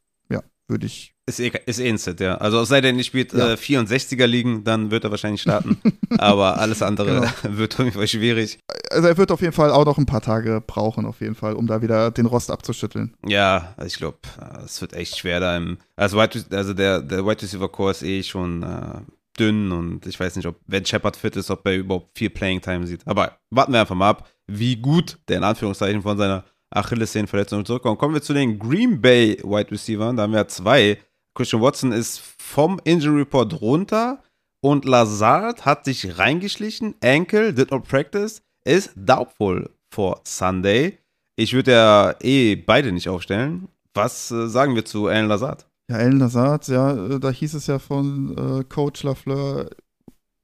[0.71, 2.37] würde ich ist eh, ist eh instant, ja.
[2.37, 3.53] Also es sei denn, ich spielt ja.
[3.53, 5.81] äh, 64er liegen, dann wird er wahrscheinlich starten.
[6.18, 7.57] Aber alles andere genau.
[7.59, 8.59] wird auf jeden Fall schwierig.
[8.91, 11.55] Also er wird auf jeden Fall auch noch ein paar Tage brauchen, auf jeden Fall,
[11.55, 13.14] um da wieder den Rost abzuschütteln.
[13.25, 14.18] Ja, also ich glaube,
[14.64, 15.79] es wird echt schwer da im.
[15.95, 19.01] Also, also der, der Wide Receiver Core ist eh schon äh,
[19.39, 22.61] dünn und ich weiß nicht, ob, wenn Shepard fit ist, ob er überhaupt viel Playing
[22.61, 23.07] Time sieht.
[23.07, 27.99] Aber warten wir einfach mal ab, wie gut der in Anführungszeichen von seiner Achillessehnenverletzung zurückkommt.
[27.99, 30.16] Kommen wir zu den Green Bay Wide Receivers.
[30.16, 30.99] Da haben wir zwei
[31.35, 34.23] Christian Watson ist vom Injury Report runter
[34.62, 36.95] und Lazard hat sich reingeschlichen.
[37.03, 40.99] Ankle, did not practice, ist doubtful for Sunday.
[41.37, 43.68] Ich würde ja eh beide nicht aufstellen.
[43.95, 45.66] Was äh, sagen wir zu Alan Lazard?
[45.91, 49.71] Ja, Alan Lazard, ja, äh, da hieß es ja von äh, Coach Lafleur,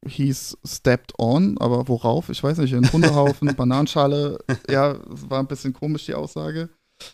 [0.08, 2.28] hieß stepped on, aber worauf?
[2.28, 4.38] Ich weiß nicht, ein Hundehaufen, Bananenschale,
[4.70, 6.68] ja, war ein bisschen komisch die Aussage.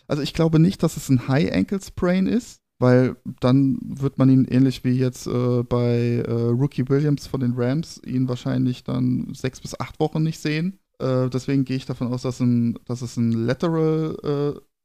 [0.07, 4.29] Also ich glaube nicht, dass es ein High Ankle Sprain ist weil dann wird man
[4.29, 9.33] ihn ähnlich wie jetzt äh, bei äh, Rookie Williams von den Rams ihn wahrscheinlich dann
[9.33, 10.79] sechs bis acht Wochen nicht sehen.
[10.99, 14.17] Äh, deswegen gehe ich davon aus, dass, ein, dass es ein Lateral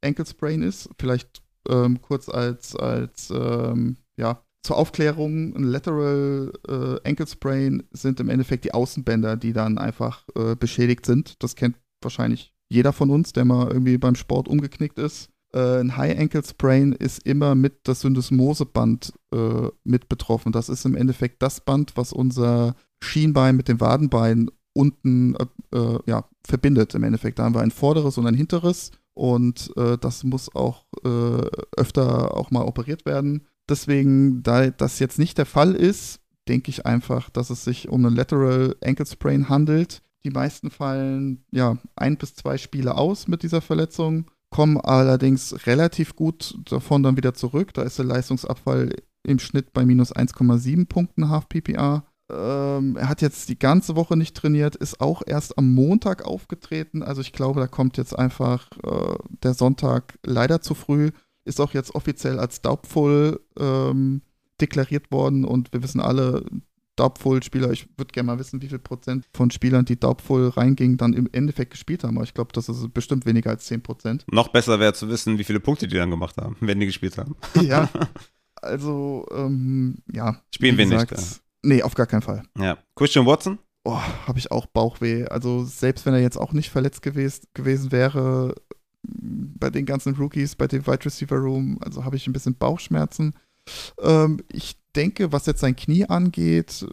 [0.01, 0.89] äh, Ankle Sprain ist.
[0.97, 8.19] Vielleicht ähm, kurz als, als ähm, ja, zur Aufklärung, ein Lateral äh, Ankle Sprain sind
[8.19, 11.41] im Endeffekt die Außenbänder, die dann einfach äh, beschädigt sind.
[11.41, 15.97] Das kennt wahrscheinlich jeder von uns, der mal irgendwie beim Sport umgeknickt ist äh, ein
[15.97, 20.51] High Ankle Sprain ist immer mit das Syndesmoseband äh, mit betroffen.
[20.51, 25.99] Das ist im Endeffekt das Band, was unser Schienbein mit dem Wadenbein unten äh, äh,
[26.05, 27.39] ja, verbindet im Endeffekt.
[27.39, 31.47] Da haben wir ein vorderes und ein hinteres und äh, das muss auch äh,
[31.77, 33.47] öfter auch mal operiert werden.
[33.69, 38.05] Deswegen, da das jetzt nicht der Fall ist, denke ich einfach, dass es sich um
[38.05, 40.01] einen Lateral Ankle Sprain handelt.
[40.23, 46.15] Die meisten fallen ja ein bis zwei Spiele aus mit dieser Verletzung kommen allerdings relativ
[46.15, 47.73] gut davon dann wieder zurück.
[47.73, 52.03] Da ist der Leistungsabfall im Schnitt bei minus 1,7 Punkten Half PPA.
[52.31, 57.01] Ähm, er hat jetzt die ganze Woche nicht trainiert, ist auch erst am Montag aufgetreten.
[57.03, 61.11] Also ich glaube, da kommt jetzt einfach äh, der Sonntag leider zu früh.
[61.49, 64.21] Ist auch jetzt offiziell als doubtful ähm,
[64.61, 66.43] deklariert worden und wir wissen alle,
[66.99, 71.13] Doubtful-Spieler, ich würde gerne mal wissen, wie viel Prozent von Spielern, die Doubtful reingingen, dann
[71.13, 72.17] im Endeffekt gespielt haben.
[72.17, 74.25] Aber ich glaube, das ist bestimmt weniger als 10 Prozent.
[74.29, 77.17] Noch besser wäre zu wissen, wie viele Punkte die dann gemacht haben, wenn die gespielt
[77.17, 77.35] haben.
[77.61, 77.89] Ja,
[78.55, 80.41] also, ähm, ja.
[80.53, 81.11] Spielen wir nicht.
[81.11, 81.17] Ja.
[81.63, 82.43] Nee, auf gar keinen Fall.
[82.57, 82.77] Ja.
[82.95, 83.59] Christian Watson?
[83.85, 85.25] Oh, habe ich auch Bauchweh.
[85.25, 88.55] Also, selbst wenn er jetzt auch nicht verletzt gewesen, gewesen wäre,
[89.11, 93.33] bei den ganzen Rookies, bei dem Wide Receiver Room, also habe ich ein bisschen Bauchschmerzen.
[94.01, 96.85] Ähm, ich denke, was jetzt sein Knie angeht,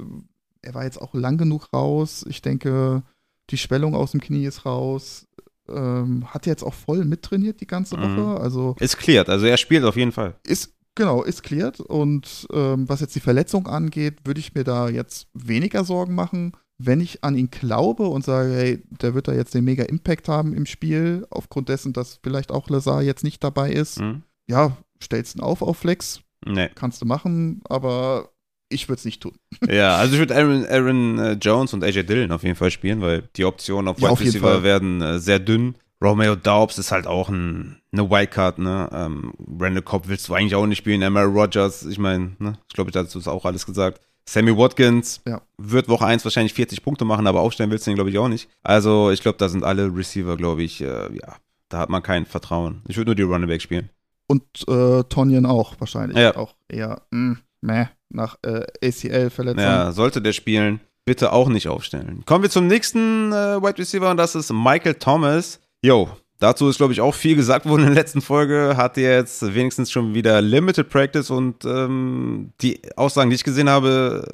[0.63, 2.25] er war jetzt auch lang genug raus.
[2.29, 3.03] Ich denke,
[3.51, 5.27] die Schwellung aus dem Knie ist raus.
[5.69, 8.09] Ähm, hat er jetzt auch voll mittrainiert die ganze Woche.
[8.09, 8.37] Mhm.
[8.37, 10.37] Also ist klärt, also er spielt auf jeden Fall.
[10.45, 11.81] Ist genau, ist klärt.
[11.81, 16.53] Und ähm, was jetzt die Verletzung angeht, würde ich mir da jetzt weniger Sorgen machen.
[16.79, 20.29] Wenn ich an ihn glaube und sage, hey, der wird da jetzt den mega Impact
[20.29, 24.23] haben im Spiel, aufgrund dessen, dass vielleicht auch Lazar jetzt nicht dabei ist, mhm.
[24.47, 26.71] ja, stellst ihn auf auf Flex, Nee.
[26.75, 28.31] Kannst du machen, aber
[28.69, 29.33] ich würde es nicht tun.
[29.69, 33.01] Ja, also ich würde Aaron, Aaron äh, Jones und AJ Dillon auf jeden Fall spielen,
[33.01, 35.77] weil die Optionen auf Wide ja, Receiver werden äh, sehr dünn.
[36.03, 38.89] Romeo Daubs ist halt auch ein, eine Wildcard, ne?
[38.93, 41.01] Ähm, Randall Cobb willst du eigentlich auch nicht spielen.
[41.01, 42.59] Emma Rogers, ich meine, ne?
[42.69, 44.03] ich glaube, dazu ist auch alles gesagt.
[44.29, 45.41] Sammy Watkins ja.
[45.57, 48.29] wird Woche 1 wahrscheinlich 40 Punkte machen, aber aufstellen willst du ihn, glaube ich, auch
[48.29, 48.49] nicht.
[48.63, 51.37] Also ich glaube, da sind alle Receiver, glaube ich, äh, ja,
[51.69, 52.83] da hat man kein Vertrauen.
[52.89, 53.91] Ich würde nur die Running Back spielen.
[54.29, 56.19] Und äh, Tonjen auch wahrscheinlich.
[56.19, 56.37] Ja.
[56.37, 59.63] Auch eher, mh, hm, meh, nach äh, ACL-Verletzung.
[59.63, 62.25] Ja, sollte der spielen, bitte auch nicht aufstellen.
[62.27, 65.61] Kommen wir zum nächsten äh, Wide Receiver und das ist Michael Thomas.
[65.83, 68.77] Yo, dazu ist, glaube ich, auch viel gesagt worden in der letzten Folge.
[68.77, 74.27] Hat jetzt wenigstens schon wieder Limited Practice und ähm, die Aussagen, die ich gesehen habe,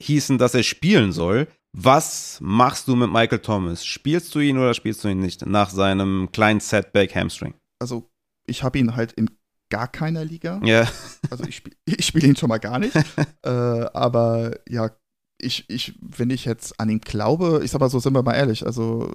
[0.00, 1.46] hießen, dass er spielen soll.
[1.72, 3.84] Was machst du mit Michael Thomas?
[3.84, 7.54] Spielst du ihn oder spielst du ihn nicht nach seinem kleinen Setback Hamstring?
[7.78, 8.10] Also
[8.46, 9.30] ich habe ihn halt in
[9.70, 10.60] gar keiner Liga.
[10.64, 10.88] Ja.
[11.30, 12.96] Also ich, spiel, ich spiele ihn schon mal gar nicht.
[13.42, 14.90] äh, aber ja,
[15.38, 18.34] ich, ich, wenn ich jetzt an ihn glaube, ich sag mal so, sind wir mal
[18.34, 19.10] ehrlich, also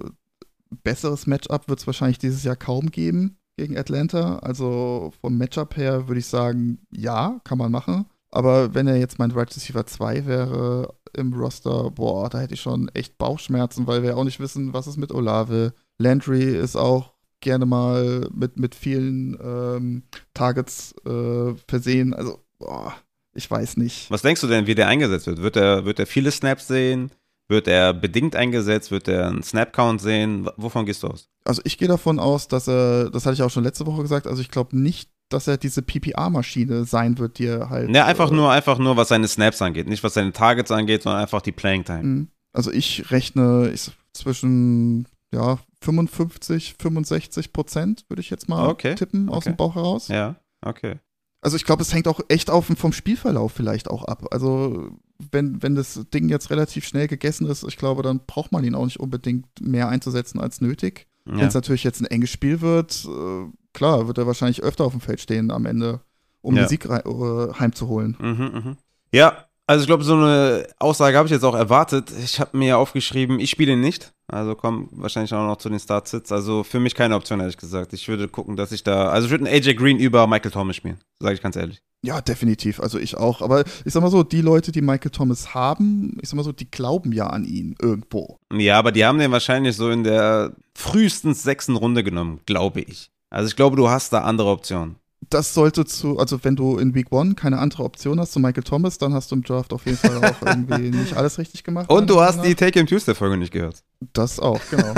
[0.70, 4.38] besseres Matchup wird es wahrscheinlich dieses Jahr kaum geben gegen Atlanta.
[4.38, 8.06] Also vom Matchup her würde ich sagen, ja, kann man machen.
[8.30, 12.60] Aber wenn er jetzt mein Right Receiver 2 wäre im Roster, boah, da hätte ich
[12.60, 15.72] schon echt Bauchschmerzen, weil wir auch nicht wissen, was ist mit Olave.
[15.98, 20.02] Landry ist auch gerne mal mit, mit vielen ähm,
[20.34, 22.12] Targets äh, versehen.
[22.12, 22.94] Also, boah,
[23.34, 24.10] ich weiß nicht.
[24.10, 25.42] Was denkst du denn, wie der eingesetzt wird?
[25.42, 27.10] Wird er, wird er viele Snaps sehen?
[27.48, 28.90] Wird er bedingt eingesetzt?
[28.90, 30.48] Wird er einen Snap-Count sehen?
[30.56, 31.28] Wovon gehst du aus?
[31.44, 34.26] Also ich gehe davon aus, dass er, das hatte ich auch schon letzte Woche gesagt,
[34.26, 37.90] also ich glaube nicht, dass er diese PPR-Maschine sein wird, die er halt.
[37.90, 39.88] Ne, einfach äh, nur, einfach nur, was seine Snaps angeht.
[39.88, 42.02] Nicht was seine Targets angeht, sondern einfach die Playing Time.
[42.02, 42.28] Mhm.
[42.52, 48.94] Also ich rechne ich, zwischen ja, 55, 65 Prozent, würde ich jetzt mal okay.
[48.94, 49.50] tippen, aus okay.
[49.50, 50.08] dem Bauch heraus.
[50.08, 50.98] Ja, okay.
[51.46, 54.26] Also ich glaube, es hängt auch echt auf, vom Spielverlauf vielleicht auch ab.
[54.32, 54.90] Also
[55.30, 58.74] wenn, wenn das Ding jetzt relativ schnell gegessen ist, ich glaube, dann braucht man ihn
[58.74, 61.06] auch nicht unbedingt mehr einzusetzen als nötig.
[61.24, 61.36] Ja.
[61.36, 64.90] Wenn es natürlich jetzt ein enges Spiel wird, äh, klar, wird er wahrscheinlich öfter auf
[64.90, 66.00] dem Feld stehen am Ende,
[66.40, 66.64] um ja.
[66.64, 68.16] den Sieg äh, heimzuholen.
[68.18, 68.76] Mhm, mh.
[69.12, 72.12] Ja, also ich glaube, so eine Aussage habe ich jetzt auch erwartet.
[72.22, 74.12] Ich habe mir aufgeschrieben, ich spiele nicht.
[74.28, 76.30] Also komm wahrscheinlich auch noch zu den Startsits.
[76.30, 77.92] Also für mich keine Option, ehrlich gesagt.
[77.92, 79.08] Ich würde gucken, dass ich da.
[79.08, 81.82] Also ich würde einen AJ Green über Michael Thomas spielen, sage ich ganz ehrlich.
[82.04, 82.78] Ja, definitiv.
[82.78, 83.42] Also ich auch.
[83.42, 86.52] Aber ich sag mal so, die Leute, die Michael Thomas haben, ich sag mal so,
[86.52, 88.38] die glauben ja an ihn irgendwo.
[88.52, 93.10] Ja, aber die haben den wahrscheinlich so in der frühestens sechsten Runde genommen, glaube ich.
[93.30, 94.96] Also ich glaube, du hast da andere Optionen
[95.30, 98.62] das sollte zu, also wenn du in Week One keine andere Option hast zu Michael
[98.62, 101.90] Thomas, dann hast du im Draft auf jeden Fall auch irgendwie nicht alles richtig gemacht.
[101.90, 103.82] Und du hast die Take Him Tuesday Folge nicht gehört.
[104.12, 104.94] Das auch, genau.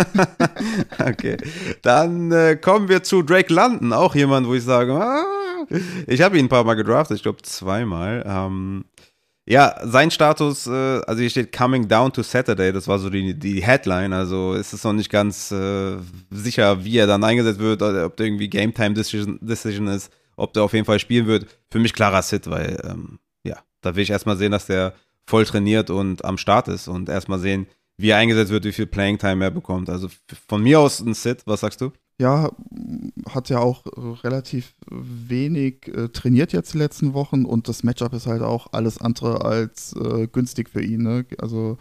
[0.99, 1.37] okay.
[1.83, 5.25] Dann äh, kommen wir zu Drake London, auch jemand, wo ich sage, ah,
[6.07, 8.25] ich habe ihn ein paar Mal gedraftet, ich glaube zweimal.
[8.27, 8.85] Ähm,
[9.51, 13.33] ja, sein Status, äh, also hier steht Coming Down to Saturday, das war so die,
[13.33, 15.97] die Headline, also ist es noch nicht ganz äh,
[16.31, 20.53] sicher, wie er dann eingesetzt wird, ob der irgendwie Game Time Decision, Decision ist, ob
[20.55, 21.47] der auf jeden Fall spielen wird.
[21.71, 24.95] Für mich klarer Sit, weil, ähm, ja, da will ich erstmal sehen, dass der
[25.27, 27.67] voll trainiert und am Start ist und erstmal sehen,
[27.99, 29.91] wie er eingesetzt wird, wie viel Playing Time er bekommt.
[29.91, 30.09] Also
[30.49, 31.93] von mir aus ein Sit, was sagst du?
[32.21, 32.51] Ja,
[33.29, 33.85] hat ja auch
[34.25, 39.01] relativ wenig äh, trainiert jetzt die letzten Wochen und das Matchup ist halt auch alles
[39.01, 41.03] andere als äh, günstig für ihn.
[41.03, 41.27] Ne?
[41.39, 41.79] Also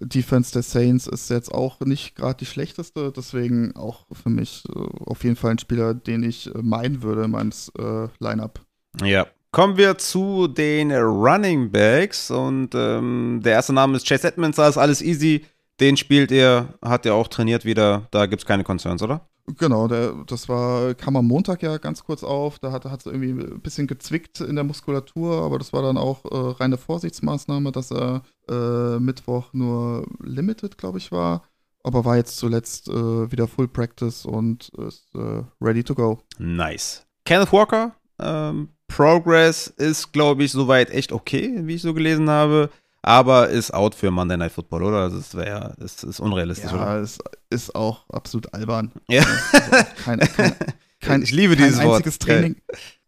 [0.00, 4.78] Defense der Saints ist jetzt auch nicht gerade die schlechteste, deswegen auch für mich äh,
[5.06, 8.60] auf jeden Fall ein Spieler, den ich äh, meinen würde in meinem äh, Lineup.
[9.02, 14.56] Ja, Kommen wir zu den Running Backs und ähm, der erste Name ist Chase Edmonds,
[14.56, 15.46] da ist alles easy.
[15.80, 19.27] Den spielt er, hat er auch trainiert wieder, da gibt es keine Concerns, oder?
[19.56, 22.58] Genau, der, das war, kam am Montag ja ganz kurz auf.
[22.58, 26.24] Da hat es irgendwie ein bisschen gezwickt in der Muskulatur, aber das war dann auch
[26.24, 31.42] äh, reine Vorsichtsmaßnahme, dass er äh, Mittwoch nur Limited, glaube ich, war.
[31.82, 36.18] Aber war jetzt zuletzt äh, wieder Full Practice und ist äh, ready to go.
[36.38, 37.06] Nice.
[37.24, 42.70] Kenneth Walker, ähm, Progress ist, glaube ich, soweit echt okay, wie ich so gelesen habe
[43.08, 44.98] aber ist out für Monday Night Football, oder?
[44.98, 46.86] Also das wäre, das ist unrealistisch, ja, oder?
[46.86, 48.92] Ja, es ist auch absolut albern.
[49.08, 49.24] Ja.
[49.52, 50.54] Also kein, kein,
[51.00, 52.20] kein, ich liebe dieses kein einziges Wort.
[52.20, 52.56] Training,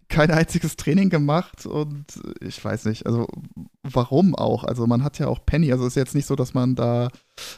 [0.09, 2.07] kein einziges Training gemacht und
[2.40, 3.28] ich weiß nicht, also
[3.82, 4.64] warum auch?
[4.64, 7.11] Also man hat ja auch Penny, also ist jetzt nicht so, dass man da,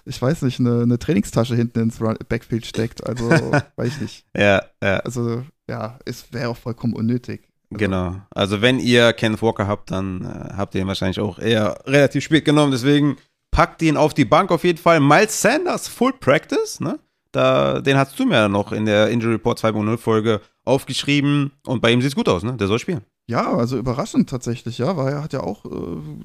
[0.04, 3.30] ich weiß nicht, eine, eine Trainingstasche hinten ins Backfield steckt, also
[3.76, 4.26] weiß ich nicht.
[4.36, 4.96] Ja, ja.
[4.98, 7.51] Also ja, es wäre auch vollkommen unnötig.
[7.76, 8.16] Genau.
[8.30, 12.24] Also wenn ihr Kenneth Walker habt, dann äh, habt ihr ihn wahrscheinlich auch eher relativ
[12.24, 12.72] spät genommen.
[12.72, 13.16] Deswegen
[13.50, 15.00] packt ihn auf die Bank auf jeden Fall.
[15.00, 16.98] Miles Sanders Full Practice, ne?
[17.32, 21.80] Da, den hast du mir ja noch in der Injury Report 2.0 Folge aufgeschrieben und
[21.80, 22.54] bei ihm sieht es gut aus, ne?
[22.56, 23.02] Der soll spielen.
[23.26, 25.70] Ja, also überraschend tatsächlich, ja, weil er hat ja auch äh,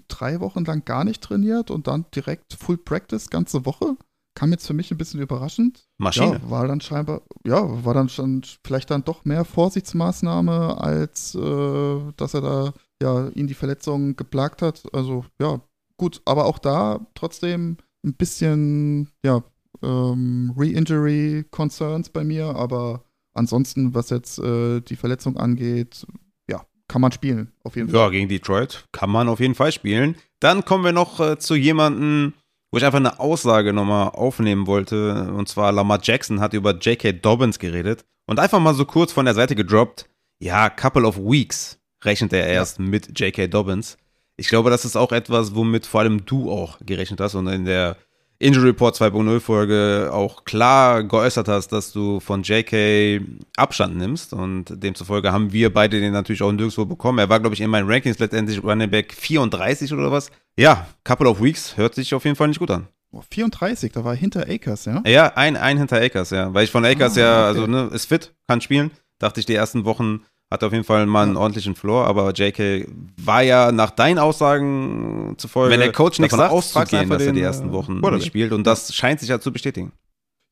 [0.08, 3.96] drei Wochen lang gar nicht trainiert und dann direkt Full Practice ganze Woche
[4.38, 5.88] kam jetzt für mich ein bisschen überraschend.
[5.98, 6.40] Maschine.
[6.44, 12.00] Ja, war dann scheinbar, ja, war dann schon vielleicht dann doch mehr Vorsichtsmaßnahme, als äh,
[12.18, 14.84] dass er da ja ihn die Verletzung geplagt hat.
[14.94, 15.60] Also ja,
[15.98, 19.44] gut, aber auch da trotzdem ein bisschen, ja,
[19.82, 26.06] ähm, Re-Injury Concerns bei mir, aber ansonsten, was jetzt äh, die Verletzung angeht,
[26.48, 28.00] ja, kann man spielen, auf jeden Fall.
[28.00, 30.16] Ja, gegen Detroit kann man auf jeden Fall spielen.
[30.40, 32.34] Dann kommen wir noch äh, zu jemandem,
[32.72, 35.32] wo ich einfach eine Aussage nochmal aufnehmen wollte.
[35.34, 37.14] Und zwar Lamar Jackson hat über J.K.
[37.14, 40.10] Dobbins geredet und einfach mal so kurz von der Seite gedroppt.
[40.40, 42.86] Ja, couple of weeks rechnet er erst ja.
[42.86, 43.48] mit J.K.
[43.48, 43.98] Dobbins.
[44.36, 47.66] Ich glaube, das ist auch etwas, womit vor allem du auch gerechnet hast und in
[47.66, 47.98] der
[48.40, 53.22] Injury Report 2.0 Folge auch klar geäußert hast, dass du von JK
[53.56, 57.18] Abstand nimmst und demzufolge haben wir beide den natürlich auch nirgendwo bekommen.
[57.18, 60.30] Er war, glaube ich, in meinen Rankings letztendlich Running Back 34 oder was.
[60.56, 62.88] Ja, Couple of Weeks hört sich auf jeden Fall nicht gut an.
[63.12, 65.02] Oh, 34, da war hinter Akers, ja?
[65.08, 66.54] Ja, ein, ein hinter Akers, ja.
[66.54, 67.60] Weil ich von Akers ah, ja, okay.
[67.60, 68.92] also, ne, ist fit, kann spielen.
[69.18, 72.88] Dachte ich die ersten Wochen, hat auf jeden Fall mal einen ordentlichen Floor, aber JK
[73.22, 77.42] war ja nach deinen Aussagen zufolge, wenn der Coach nichts sagt, auszugehen, dass er die
[77.42, 79.92] ersten Wochen nicht spielt und das scheint sich ja zu bestätigen.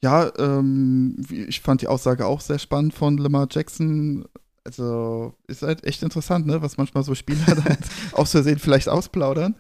[0.04, 4.26] Ja, ähm, ich fand die Aussage auch sehr spannend von Lamar Jackson.
[4.64, 7.78] Also ist halt echt interessant, ne, was manchmal so Spieler dann
[8.12, 9.56] aus Versehen vielleicht ausplaudern.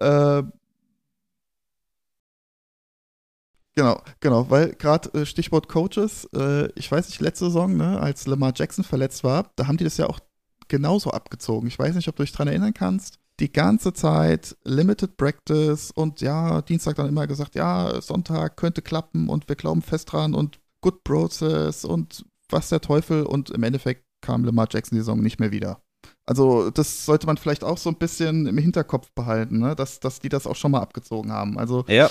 [0.00, 0.42] Äh,
[3.78, 8.26] Genau, genau, weil gerade äh, Stichwort Coaches, äh, ich weiß nicht, letzte Saison, ne, als
[8.26, 10.18] Lamar Jackson verletzt war, da haben die das ja auch
[10.68, 11.68] genauso abgezogen.
[11.68, 13.18] Ich weiß nicht, ob du dich daran erinnern kannst.
[13.38, 19.28] Die ganze Zeit Limited Practice und ja, Dienstag dann immer gesagt, ja, Sonntag könnte klappen
[19.28, 24.04] und wir glauben fest dran und Good Process und was der Teufel und im Endeffekt
[24.22, 25.82] kam Lamar Jackson die Saison nicht mehr wieder.
[26.24, 29.76] Also, das sollte man vielleicht auch so ein bisschen im Hinterkopf behalten, ne?
[29.76, 31.58] dass, dass die das auch schon mal abgezogen haben.
[31.58, 32.08] Also, ja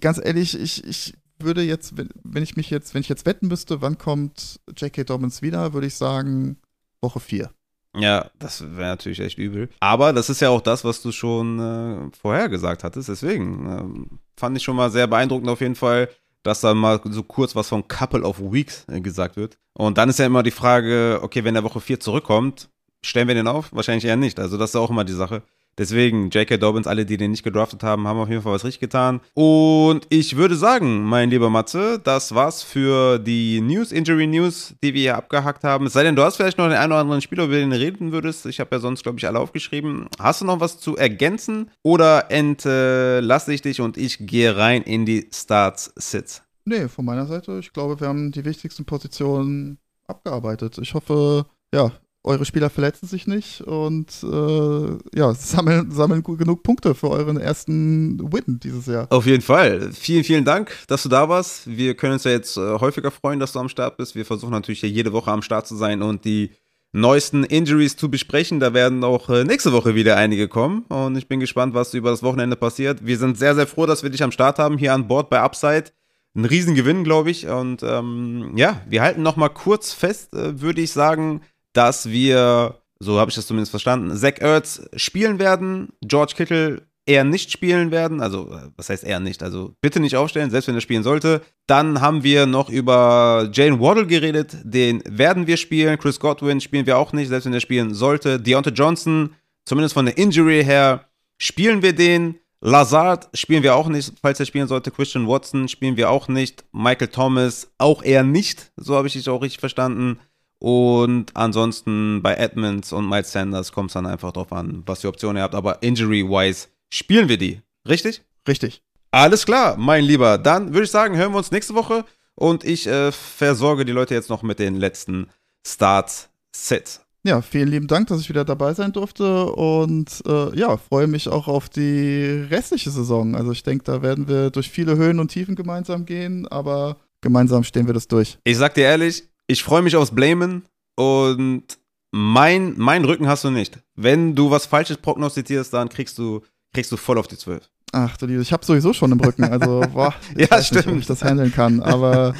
[0.00, 3.82] ganz ehrlich, ich, ich würde jetzt, wenn ich mich jetzt, wenn ich jetzt wetten müsste,
[3.82, 5.04] wann kommt J.K.
[5.04, 6.58] Dobbins wieder, würde ich sagen,
[7.00, 7.50] Woche 4.
[7.96, 9.70] Ja, das wäre natürlich echt übel.
[9.80, 13.08] Aber das ist ja auch das, was du schon äh, vorher gesagt hattest.
[13.08, 16.10] Deswegen äh, fand ich schon mal sehr beeindruckend auf jeden Fall,
[16.42, 19.58] dass da mal so kurz was von Couple of Weeks äh, gesagt wird.
[19.72, 22.68] Und dann ist ja immer die Frage, okay, wenn der Woche 4 zurückkommt,
[23.02, 23.72] stellen wir den auf?
[23.72, 24.38] Wahrscheinlich eher nicht.
[24.38, 25.42] Also das ist auch immer die Sache.
[25.78, 26.56] Deswegen, J.K.
[26.56, 29.20] Dobbins, alle, die den nicht gedraftet haben, haben auf jeden Fall was richtig getan.
[29.34, 34.94] Und ich würde sagen, mein lieber Matze, das war's für die News, Injury News, die
[34.94, 35.86] wir hier abgehackt haben.
[35.86, 37.78] Es sei denn, du hast vielleicht noch den einen oder anderen Spieler, über den du
[37.78, 38.46] reden würdest.
[38.46, 40.08] Ich habe ja sonst, glaube ich, alle aufgeschrieben.
[40.18, 41.70] Hast du noch was zu ergänzen?
[41.82, 46.42] Oder entlasse ich dich und ich gehe rein in die Starts-Sits?
[46.64, 47.58] Nee, von meiner Seite.
[47.60, 50.78] Ich glaube, wir haben die wichtigsten Positionen abgearbeitet.
[50.78, 51.92] Ich hoffe, ja,
[52.26, 58.20] eure Spieler verletzen sich nicht und äh, ja, sammeln, sammeln genug Punkte für euren ersten
[58.32, 59.06] Win dieses Jahr.
[59.10, 59.92] Auf jeden Fall.
[59.92, 61.66] Vielen, vielen Dank, dass du da warst.
[61.66, 64.14] Wir können uns ja jetzt äh, häufiger freuen, dass du am Start bist.
[64.14, 66.50] Wir versuchen natürlich hier jede Woche am Start zu sein und die
[66.92, 68.58] neuesten Injuries zu besprechen.
[68.58, 72.10] Da werden auch äh, nächste Woche wieder einige kommen und ich bin gespannt, was über
[72.10, 73.06] das Wochenende passiert.
[73.06, 75.40] Wir sind sehr, sehr froh, dass wir dich am Start haben hier an Bord bei
[75.40, 75.92] Upside.
[76.34, 77.46] Ein Riesengewinn, glaube ich.
[77.46, 81.40] Und ähm, ja, wir halten noch mal kurz fest, äh, würde ich sagen,
[81.76, 85.90] dass wir, so habe ich das zumindest verstanden, Zach Ertz spielen werden.
[86.02, 88.20] George Kittle eher nicht spielen werden.
[88.20, 89.42] Also, äh, was heißt eher nicht?
[89.42, 91.42] Also, bitte nicht aufstellen, selbst wenn er spielen sollte.
[91.66, 94.56] Dann haben wir noch über Jane Waddle geredet.
[94.64, 95.98] Den werden wir spielen.
[95.98, 98.40] Chris Godwin spielen wir auch nicht, selbst wenn er spielen sollte.
[98.40, 101.04] Deontay Johnson, zumindest von der Injury her,
[101.38, 102.36] spielen wir den.
[102.62, 104.90] Lazard spielen wir auch nicht, falls er spielen sollte.
[104.90, 106.64] Christian Watson spielen wir auch nicht.
[106.72, 108.72] Michael Thomas auch eher nicht.
[108.76, 110.18] So habe ich dich auch richtig verstanden.
[110.58, 115.08] Und ansonsten bei Edmonds und Miles Sanders kommt es dann einfach drauf an, was für
[115.08, 115.54] Optionen ihr habt.
[115.54, 117.60] Aber injury-wise spielen wir die.
[117.86, 118.22] Richtig?
[118.48, 118.82] Richtig.
[119.10, 120.38] Alles klar, mein Lieber.
[120.38, 122.04] Dann würde ich sagen, hören wir uns nächste Woche.
[122.34, 125.28] Und ich äh, versorge die Leute jetzt noch mit den letzten
[125.66, 127.00] Start-Sets.
[127.26, 131.28] Ja, vielen lieben Dank, dass ich wieder dabei sein durfte und äh, ja, freue mich
[131.28, 133.34] auch auf die restliche Saison.
[133.34, 137.64] Also ich denke, da werden wir durch viele Höhen und Tiefen gemeinsam gehen, aber gemeinsam
[137.64, 138.38] stehen wir das durch.
[138.44, 140.64] Ich sag dir ehrlich, ich freue mich aufs Blamen
[140.96, 141.64] und
[142.10, 143.78] mein, mein Rücken hast du nicht.
[143.94, 146.42] Wenn du was Falsches prognostizierst, dann kriegst du,
[146.72, 147.68] kriegst du voll auf die 12.
[147.92, 150.86] Ach du Liebe, ich habe sowieso schon im Rücken, also boah, ich ja, stimmt.
[150.86, 152.34] Nicht, ob ich das handeln kann, aber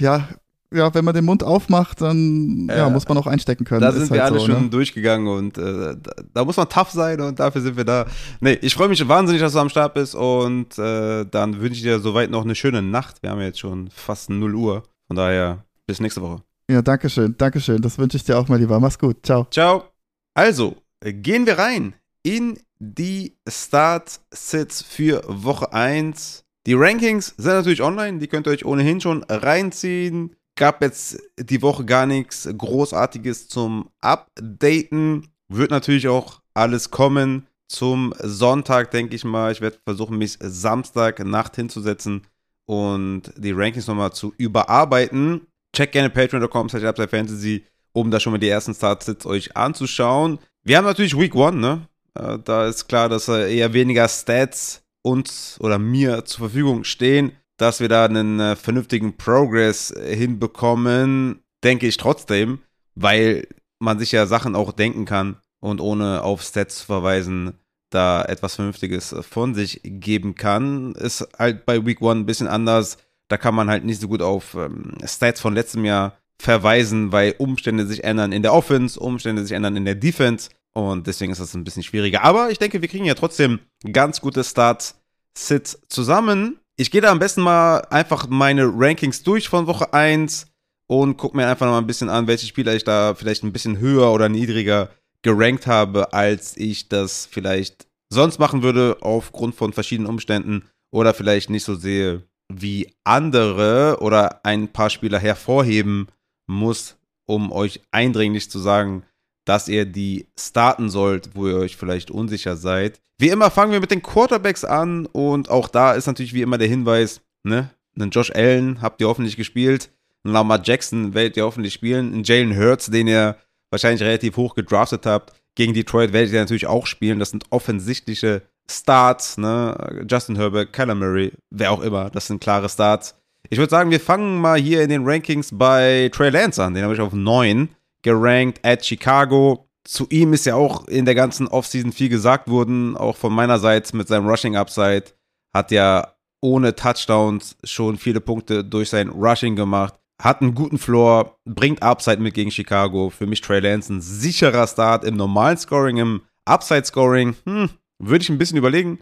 [0.00, 0.28] ja,
[0.74, 3.82] ja, wenn man den Mund aufmacht, dann ja, muss man auch einstecken können.
[3.82, 4.70] Da sind halt wir alle so, schon ne?
[4.70, 8.06] durchgegangen und äh, da, da, muss man tough sein und dafür sind wir da.
[8.40, 11.82] Nee, ich freue mich wahnsinnig, dass du am Start bist und äh, dann wünsche ich
[11.82, 13.22] dir soweit noch eine schöne Nacht.
[13.22, 14.82] Wir haben ja jetzt schon fast 0 Uhr.
[15.12, 16.42] Von daher, bis nächste Woche.
[16.70, 17.82] Ja, danke schön, danke schön.
[17.82, 18.80] Das wünsche ich dir auch mal lieber.
[18.80, 19.18] Mach's gut.
[19.22, 19.46] Ciao.
[19.50, 19.84] Ciao.
[20.32, 21.92] Also, gehen wir rein
[22.22, 26.46] in die Start-Sits für Woche 1.
[26.66, 31.60] Die Rankings sind natürlich online, die könnt ihr euch ohnehin schon reinziehen gab jetzt die
[31.60, 35.28] Woche gar nichts Großartiges zum Updaten.
[35.48, 37.46] Wird natürlich auch alles kommen.
[37.68, 39.52] Zum Sonntag, denke ich mal.
[39.52, 42.26] Ich werde versuchen, mich Samstag Nacht hinzusetzen
[42.66, 45.46] und die Rankings nochmal zu überarbeiten.
[45.74, 50.38] Checkt gerne patreon.com slash Fantasy, um da schon mal die ersten Startsits euch anzuschauen.
[50.64, 51.88] Wir haben natürlich Week 1, ne?
[52.14, 57.32] Äh, da ist klar, dass eher weniger Stats uns oder mir zur Verfügung stehen
[57.62, 62.58] dass wir da einen äh, vernünftigen Progress äh, hinbekommen, denke ich trotzdem,
[62.96, 63.46] weil
[63.78, 67.54] man sich ja Sachen auch denken kann und ohne auf Stats zu verweisen,
[67.94, 70.94] da etwas Vernünftiges äh, von sich geben kann.
[70.94, 72.98] Ist halt bei Week One ein bisschen anders.
[73.28, 77.34] Da kann man halt nicht so gut auf ähm, Stats von letztem Jahr verweisen, weil
[77.38, 80.50] Umstände sich ändern in der Offense, Umstände sich ändern in der Defense.
[80.74, 82.24] Und deswegen ist das ein bisschen schwieriger.
[82.24, 83.60] Aber ich denke, wir kriegen ja trotzdem
[83.92, 86.58] ganz gute Starts-Sits zusammen.
[86.76, 90.46] Ich gehe da am besten mal einfach meine Rankings durch von Woche 1
[90.86, 93.78] und gucke mir einfach mal ein bisschen an, welche Spieler ich da vielleicht ein bisschen
[93.78, 94.90] höher oder niedriger
[95.22, 101.50] gerankt habe, als ich das vielleicht sonst machen würde, aufgrund von verschiedenen Umständen oder vielleicht
[101.50, 106.08] nicht so sehe wie andere oder ein paar Spieler hervorheben
[106.46, 106.96] muss,
[107.26, 109.04] um euch eindringlich zu sagen,
[109.44, 113.00] dass ihr die starten sollt, wo ihr euch vielleicht unsicher seid.
[113.18, 116.58] Wie immer fangen wir mit den Quarterbacks an und auch da ist natürlich wie immer
[116.58, 117.70] der Hinweis, ne?
[117.94, 119.90] Einen Josh Allen habt ihr hoffentlich gespielt,
[120.24, 123.36] einen Lamar Jackson werdet ihr hoffentlich spielen, einen Jalen Hurts, den ihr
[123.72, 125.32] wahrscheinlich relativ hoch gedraftet habt.
[125.54, 127.18] Gegen Detroit werdet ihr natürlich auch spielen.
[127.18, 130.04] Das sind offensichtliche Starts, ne?
[130.08, 133.16] Justin Herbert, Kyler Murray, wer auch immer, das sind klare Starts.
[133.50, 136.74] Ich würde sagen, wir fangen mal hier in den Rankings bei Trey Lance an.
[136.74, 137.68] Den habe ich auf 9
[138.02, 139.68] gerankt at Chicago.
[139.84, 143.58] Zu ihm ist ja auch in der ganzen Offseason viel gesagt worden, auch von meiner
[143.58, 145.06] Seite mit seinem Rushing Upside.
[145.52, 149.94] Hat ja ohne Touchdowns schon viele Punkte durch sein Rushing gemacht.
[150.22, 153.10] Hat einen guten Floor, bringt Upside mit gegen Chicago.
[153.10, 157.34] Für mich Trey Lance ein sicherer Start im normalen Scoring, im Upside Scoring.
[157.44, 159.00] Hm, würde ich ein bisschen überlegen.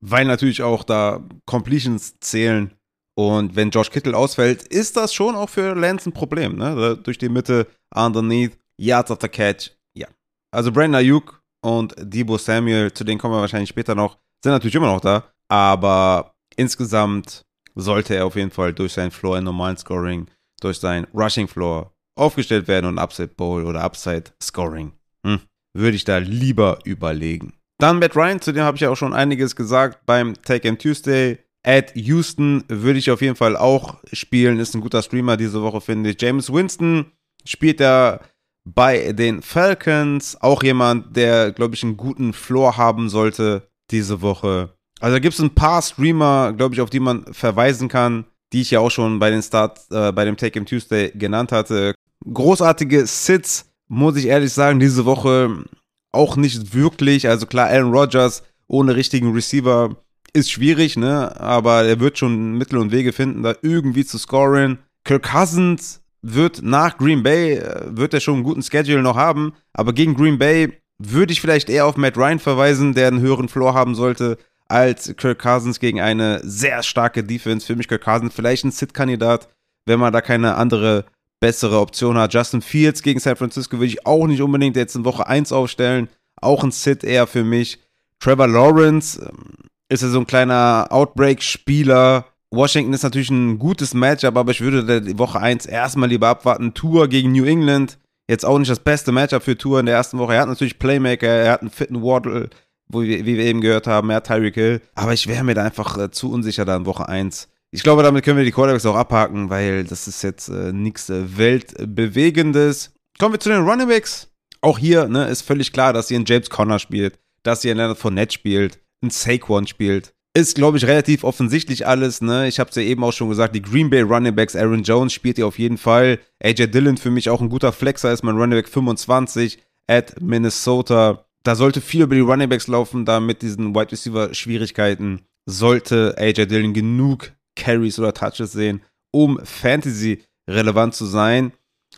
[0.00, 2.72] Weil natürlich auch da Completions zählen.
[3.14, 6.56] Und wenn Josh Kittle ausfällt, ist das schon auch für Lance ein Problem.
[6.56, 6.96] Ne?
[6.96, 9.70] Durch die Mitte, underneath, Yards after Catch.
[9.94, 10.08] Ja.
[10.50, 14.74] Also Brandon Ayuk und Debo Samuel, zu denen kommen wir wahrscheinlich später noch, sind natürlich
[14.74, 15.30] immer noch da.
[15.48, 17.44] Aber insgesamt
[17.74, 20.26] sollte er auf jeden Fall durch sein Floor in normalen Scoring,
[20.60, 24.92] durch sein Rushing Floor aufgestellt werden und Upside Bowl oder Upside Scoring.
[25.26, 25.40] Hm.
[25.76, 27.54] Würde ich da lieber überlegen.
[27.78, 30.78] Dann Matt Ryan, zu dem habe ich ja auch schon einiges gesagt beim Take M
[30.78, 31.38] Tuesday.
[31.62, 34.58] At Houston würde ich auf jeden Fall auch spielen.
[34.58, 36.20] Ist ein guter Streamer diese Woche, finde ich.
[36.20, 37.12] James Winston
[37.44, 38.20] spielt er
[38.64, 40.40] bei den Falcons.
[40.40, 44.74] Auch jemand, der, glaube ich, einen guten Floor haben sollte diese Woche.
[45.00, 48.60] Also da gibt es ein paar Streamer, glaube ich, auf die man verweisen kann, die
[48.60, 51.94] ich ja auch schon bei den Start, äh, bei dem Take Him Tuesday genannt hatte.
[52.32, 55.64] Großartige Sits, muss ich ehrlich sagen, diese Woche
[56.12, 57.28] auch nicht wirklich.
[57.28, 59.96] Also klar, Aaron Rodgers ohne richtigen Receiver
[60.32, 61.40] ist schwierig, ne?
[61.40, 64.78] Aber er wird schon Mittel und Wege finden, da irgendwie zu scoren.
[65.04, 69.54] Kirk Cousins wird nach Green Bay, äh, wird er schon einen guten Schedule noch haben,
[69.72, 73.48] aber gegen Green Bay würde ich vielleicht eher auf Matt Ryan verweisen, der einen höheren
[73.48, 74.36] Floor haben sollte,
[74.70, 77.66] als Kirk Cousins gegen eine sehr starke Defense.
[77.66, 79.48] Für mich Kirk Cousins vielleicht ein Sit-Kandidat,
[79.86, 81.04] wenn man da keine andere
[81.40, 82.34] bessere Option hat.
[82.34, 86.08] Justin Fields gegen San Francisco würde ich auch nicht unbedingt jetzt in Woche 1 aufstellen.
[86.40, 87.80] Auch ein Sit eher für mich.
[88.20, 92.26] Trevor Lawrence ähm, ist ja so ein kleiner Outbreak-Spieler.
[92.50, 96.74] Washington ist natürlich ein gutes Matchup, aber ich würde die Woche 1 erstmal lieber abwarten.
[96.74, 97.98] Tour gegen New England.
[98.28, 100.34] Jetzt auch nicht das beste Matchup für Tour in der ersten Woche.
[100.34, 102.50] Er hat natürlich Playmaker, er hat einen fitten Waddle,
[102.90, 104.80] wo wir, wie wir eben gehört haben, hat Tyreek Hill.
[104.94, 107.48] Aber ich wäre mir da einfach äh, zu unsicher da in Woche 1.
[107.72, 111.08] Ich glaube, damit können wir die Quarterbacks auch abhaken, weil das ist jetzt äh, nichts
[111.08, 112.92] äh, Weltbewegendes.
[113.18, 114.28] Kommen wir zu den Runningbacks.
[114.60, 117.78] Auch hier ne, ist völlig klar, dass ihr einen James Conner spielt, dass ihr einen
[117.78, 120.12] Leonard Fournette spielt, einen Saquon spielt.
[120.34, 122.20] Ist, glaube ich, relativ offensichtlich alles.
[122.20, 122.48] Ne?
[122.48, 125.38] Ich habe es ja eben auch schon gesagt, die Green Bay Runningbacks, Aaron Jones spielt
[125.38, 126.18] ihr auf jeden Fall.
[126.42, 131.24] AJ Dillon für mich auch ein guter Flexer, ist mein Runningback 25 at Minnesota.
[131.42, 136.46] Da sollte viel über die Runningbacks laufen, da mit diesen Wide Receiver Schwierigkeiten sollte AJ
[136.46, 141.52] Dillon genug Carries oder Touches sehen, um Fantasy relevant zu sein.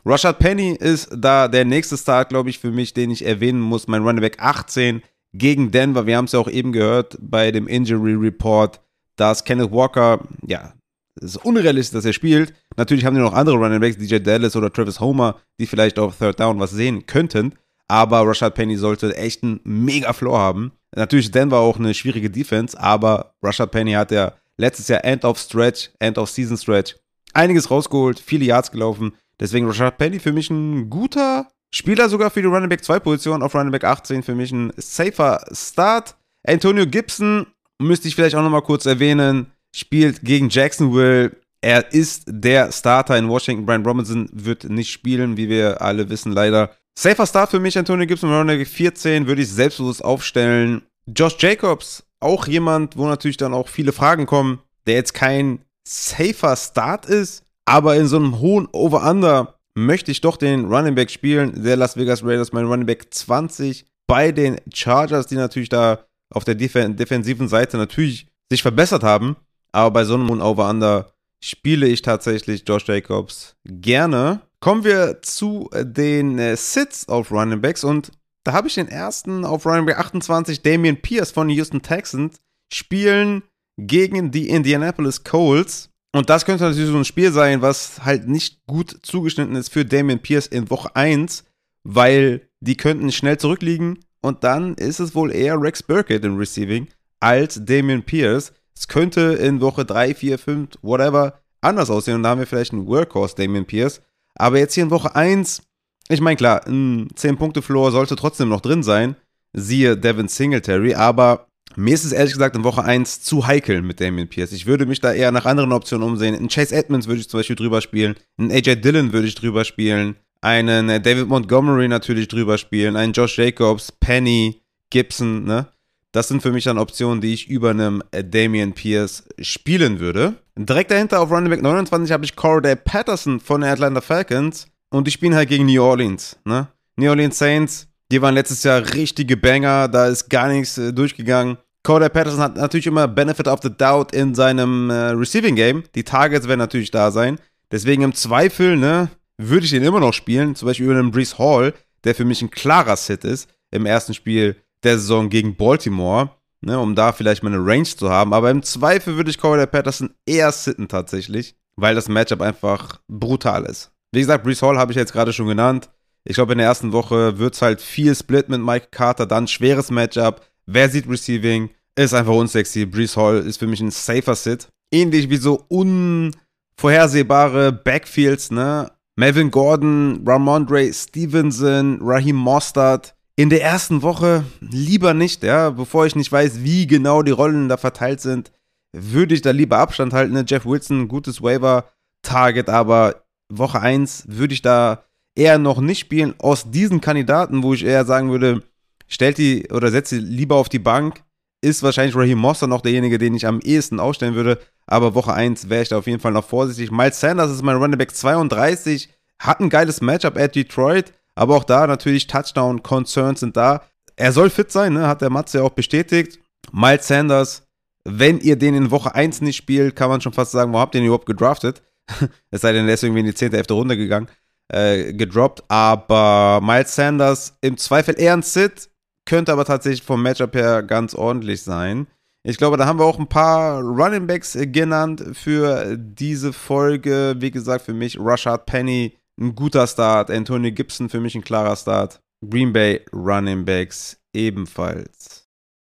[0.04, 3.88] Rashad Penny ist da der nächste Start, glaube ich, für mich, den ich erwähnen muss.
[3.88, 6.06] Mein Running Back 18 gegen Denver.
[6.06, 8.80] Wir haben es ja auch eben gehört bei dem Injury Report,
[9.16, 10.74] dass Kenneth Walker, ja,
[11.16, 12.54] es ist unrealistisch, dass er spielt.
[12.76, 16.18] Natürlich haben die noch andere Running Backs, DJ Dallas oder Travis Homer, die vielleicht auf
[16.18, 17.54] Third Down was sehen könnten.
[17.92, 20.72] Aber Rashad Penny sollte echt einen mega Floor haben.
[20.96, 25.38] Natürlich Denver auch eine schwierige Defense, aber Rashad Penny hat ja letztes Jahr End of
[25.38, 26.96] Stretch, End of Season Stretch,
[27.34, 29.12] einiges rausgeholt, viele Yards gelaufen.
[29.38, 33.42] Deswegen Rashad Penny für mich ein guter Spieler sogar für die Running Back 2 Position
[33.42, 36.16] auf Running Back 18 für mich ein safer Start.
[36.46, 37.46] Antonio Gibson
[37.78, 41.36] müsste ich vielleicht auch nochmal kurz erwähnen, spielt gegen Jacksonville.
[41.60, 43.66] Er ist der Starter in Washington.
[43.66, 46.70] Brian Robinson wird nicht spielen, wie wir alle wissen, leider.
[46.98, 50.82] Safer Start für mich, Antonio Gibson, Back 14, würde ich selbstbewusst aufstellen.
[51.06, 56.56] Josh Jacobs auch jemand, wo natürlich dann auch viele Fragen kommen, der jetzt kein safer
[56.56, 61.62] Start ist, aber in so einem hohen Over-Under möchte ich doch den Running Back spielen.
[61.62, 66.44] Der Las Vegas Raiders, mein Running Back 20 bei den Chargers, die natürlich da auf
[66.44, 69.36] der Def defensiven Seite natürlich sich verbessert haben.
[69.72, 71.12] Aber bei so einem Over-Under
[71.42, 74.42] spiele ich tatsächlich Josh Jacobs gerne.
[74.62, 78.12] Kommen wir zu den äh, Sits auf Running Backs und
[78.44, 82.36] da habe ich den ersten auf Running Back 28, Damian Pierce von Houston Texans,
[82.72, 83.42] spielen
[83.76, 85.90] gegen die Indianapolis Colts.
[86.12, 89.84] Und das könnte natürlich so ein Spiel sein, was halt nicht gut zugeschnitten ist für
[89.84, 91.42] Damian Pierce in Woche 1,
[91.82, 96.86] weil die könnten schnell zurückliegen und dann ist es wohl eher Rex Burkett im Receiving
[97.18, 98.52] als Damian Pierce.
[98.76, 102.72] Es könnte in Woche 3, 4, 5, whatever anders aussehen und da haben wir vielleicht
[102.72, 104.00] einen Workhorse Damian Pierce.
[104.34, 105.62] Aber jetzt hier in Woche 1
[106.08, 109.16] ich meine, klar, ein 10-Punkte-Floor sollte trotzdem noch drin sein,
[109.52, 113.98] siehe Devin Singletary, aber mir ist es ehrlich gesagt in Woche 1 zu heikel mit
[113.98, 114.52] Damien Pierce.
[114.52, 116.34] Ich würde mich da eher nach anderen Optionen umsehen.
[116.34, 119.64] In Chase Edmonds würde ich zum Beispiel drüber spielen, in AJ Dillon würde ich drüber
[119.64, 124.60] spielen, einen äh, David Montgomery natürlich drüber spielen, einen Josh Jacobs, Penny,
[124.90, 125.68] Gibson, ne?
[126.12, 130.34] Das sind für mich dann Optionen, die ich über einem äh, Damian Pierce spielen würde.
[130.56, 134.66] Direkt dahinter auf Running Back 29 habe ich Corday Patterson von den Atlanta Falcons.
[134.90, 136.68] Und die spielen halt gegen New Orleans, ne?
[136.96, 141.56] New Orleans Saints, die waren letztes Jahr richtige Banger, da ist gar nichts äh, durchgegangen.
[141.82, 145.84] Cody Patterson hat natürlich immer Benefit of the Doubt in seinem äh, Receiving Game.
[145.94, 147.38] Die Targets werden natürlich da sein.
[147.70, 149.08] Deswegen im Zweifel, ne,
[149.38, 150.54] würde ich den immer noch spielen.
[150.54, 151.72] Zum Beispiel über einen Brees Hall,
[152.04, 156.30] der für mich ein klarer Sit ist im ersten Spiel der Saison gegen Baltimore,
[156.60, 158.32] ne, um da vielleicht mal eine Range zu haben.
[158.32, 163.64] Aber im Zweifel würde ich Cody Patterson eher sitten tatsächlich, weil das Matchup einfach brutal
[163.64, 163.90] ist.
[164.12, 165.90] Wie gesagt, Brees Hall habe ich jetzt gerade schon genannt.
[166.24, 169.48] Ich glaube, in der ersten Woche wird es halt viel Split mit Mike Carter, dann
[169.48, 170.42] schweres Matchup.
[170.66, 171.70] Wer sieht Receiving?
[171.96, 172.86] Ist einfach unsexy.
[172.86, 174.68] Brees Hall ist für mich ein safer Sit.
[174.92, 178.90] Ähnlich wie so unvorhersehbare Backfields, ne?
[179.16, 183.14] Melvin Gordon, Ramondre Stevenson, Raheem Mostard.
[183.34, 187.68] In der ersten Woche lieber nicht, ja, bevor ich nicht weiß, wie genau die Rollen
[187.68, 188.52] da verteilt sind,
[188.92, 190.34] würde ich da lieber Abstand halten.
[190.34, 190.44] Ne?
[190.46, 195.04] Jeff Wilson, gutes Waiver-Target, aber Woche 1 würde ich da
[195.34, 196.34] eher noch nicht spielen.
[196.38, 198.62] Aus diesen Kandidaten, wo ich eher sagen würde,
[199.08, 201.22] stellt die oder setzt sie lieber auf die Bank,
[201.62, 204.58] ist wahrscheinlich Raheem Moster noch derjenige, den ich am ehesten aufstellen würde.
[204.86, 206.90] Aber Woche 1 wäre ich da auf jeden Fall noch vorsichtig.
[206.90, 209.08] Miles Sanders ist mein Running Back 32,
[209.38, 213.82] hat ein geiles Matchup at Detroit, aber auch da natürlich Touchdown-Concerns sind da.
[214.16, 215.06] Er soll fit sein, ne?
[215.06, 216.38] hat der Matze ja auch bestätigt.
[216.72, 217.66] Miles Sanders,
[218.04, 220.94] wenn ihr den in Woche 1 nicht spielt, kann man schon fast sagen, wo habt
[220.94, 221.82] ihr ihn überhaupt gedraftet?
[222.50, 223.70] es sei denn, der ist irgendwie in die 10., 11.
[223.70, 224.28] Runde gegangen,
[224.68, 225.64] äh, gedroppt.
[225.68, 228.90] Aber Miles Sanders im Zweifel eher ein Sit.
[229.24, 232.06] könnte aber tatsächlich vom Matchup her ganz ordentlich sein.
[232.44, 237.36] Ich glaube, da haben wir auch ein paar Running Backs genannt für diese Folge.
[237.38, 241.76] Wie gesagt, für mich Rashad Penny ein guter Start, Antonio Gibson für mich ein klarer
[241.76, 242.20] Start.
[242.48, 245.46] Green Bay Running Backs ebenfalls.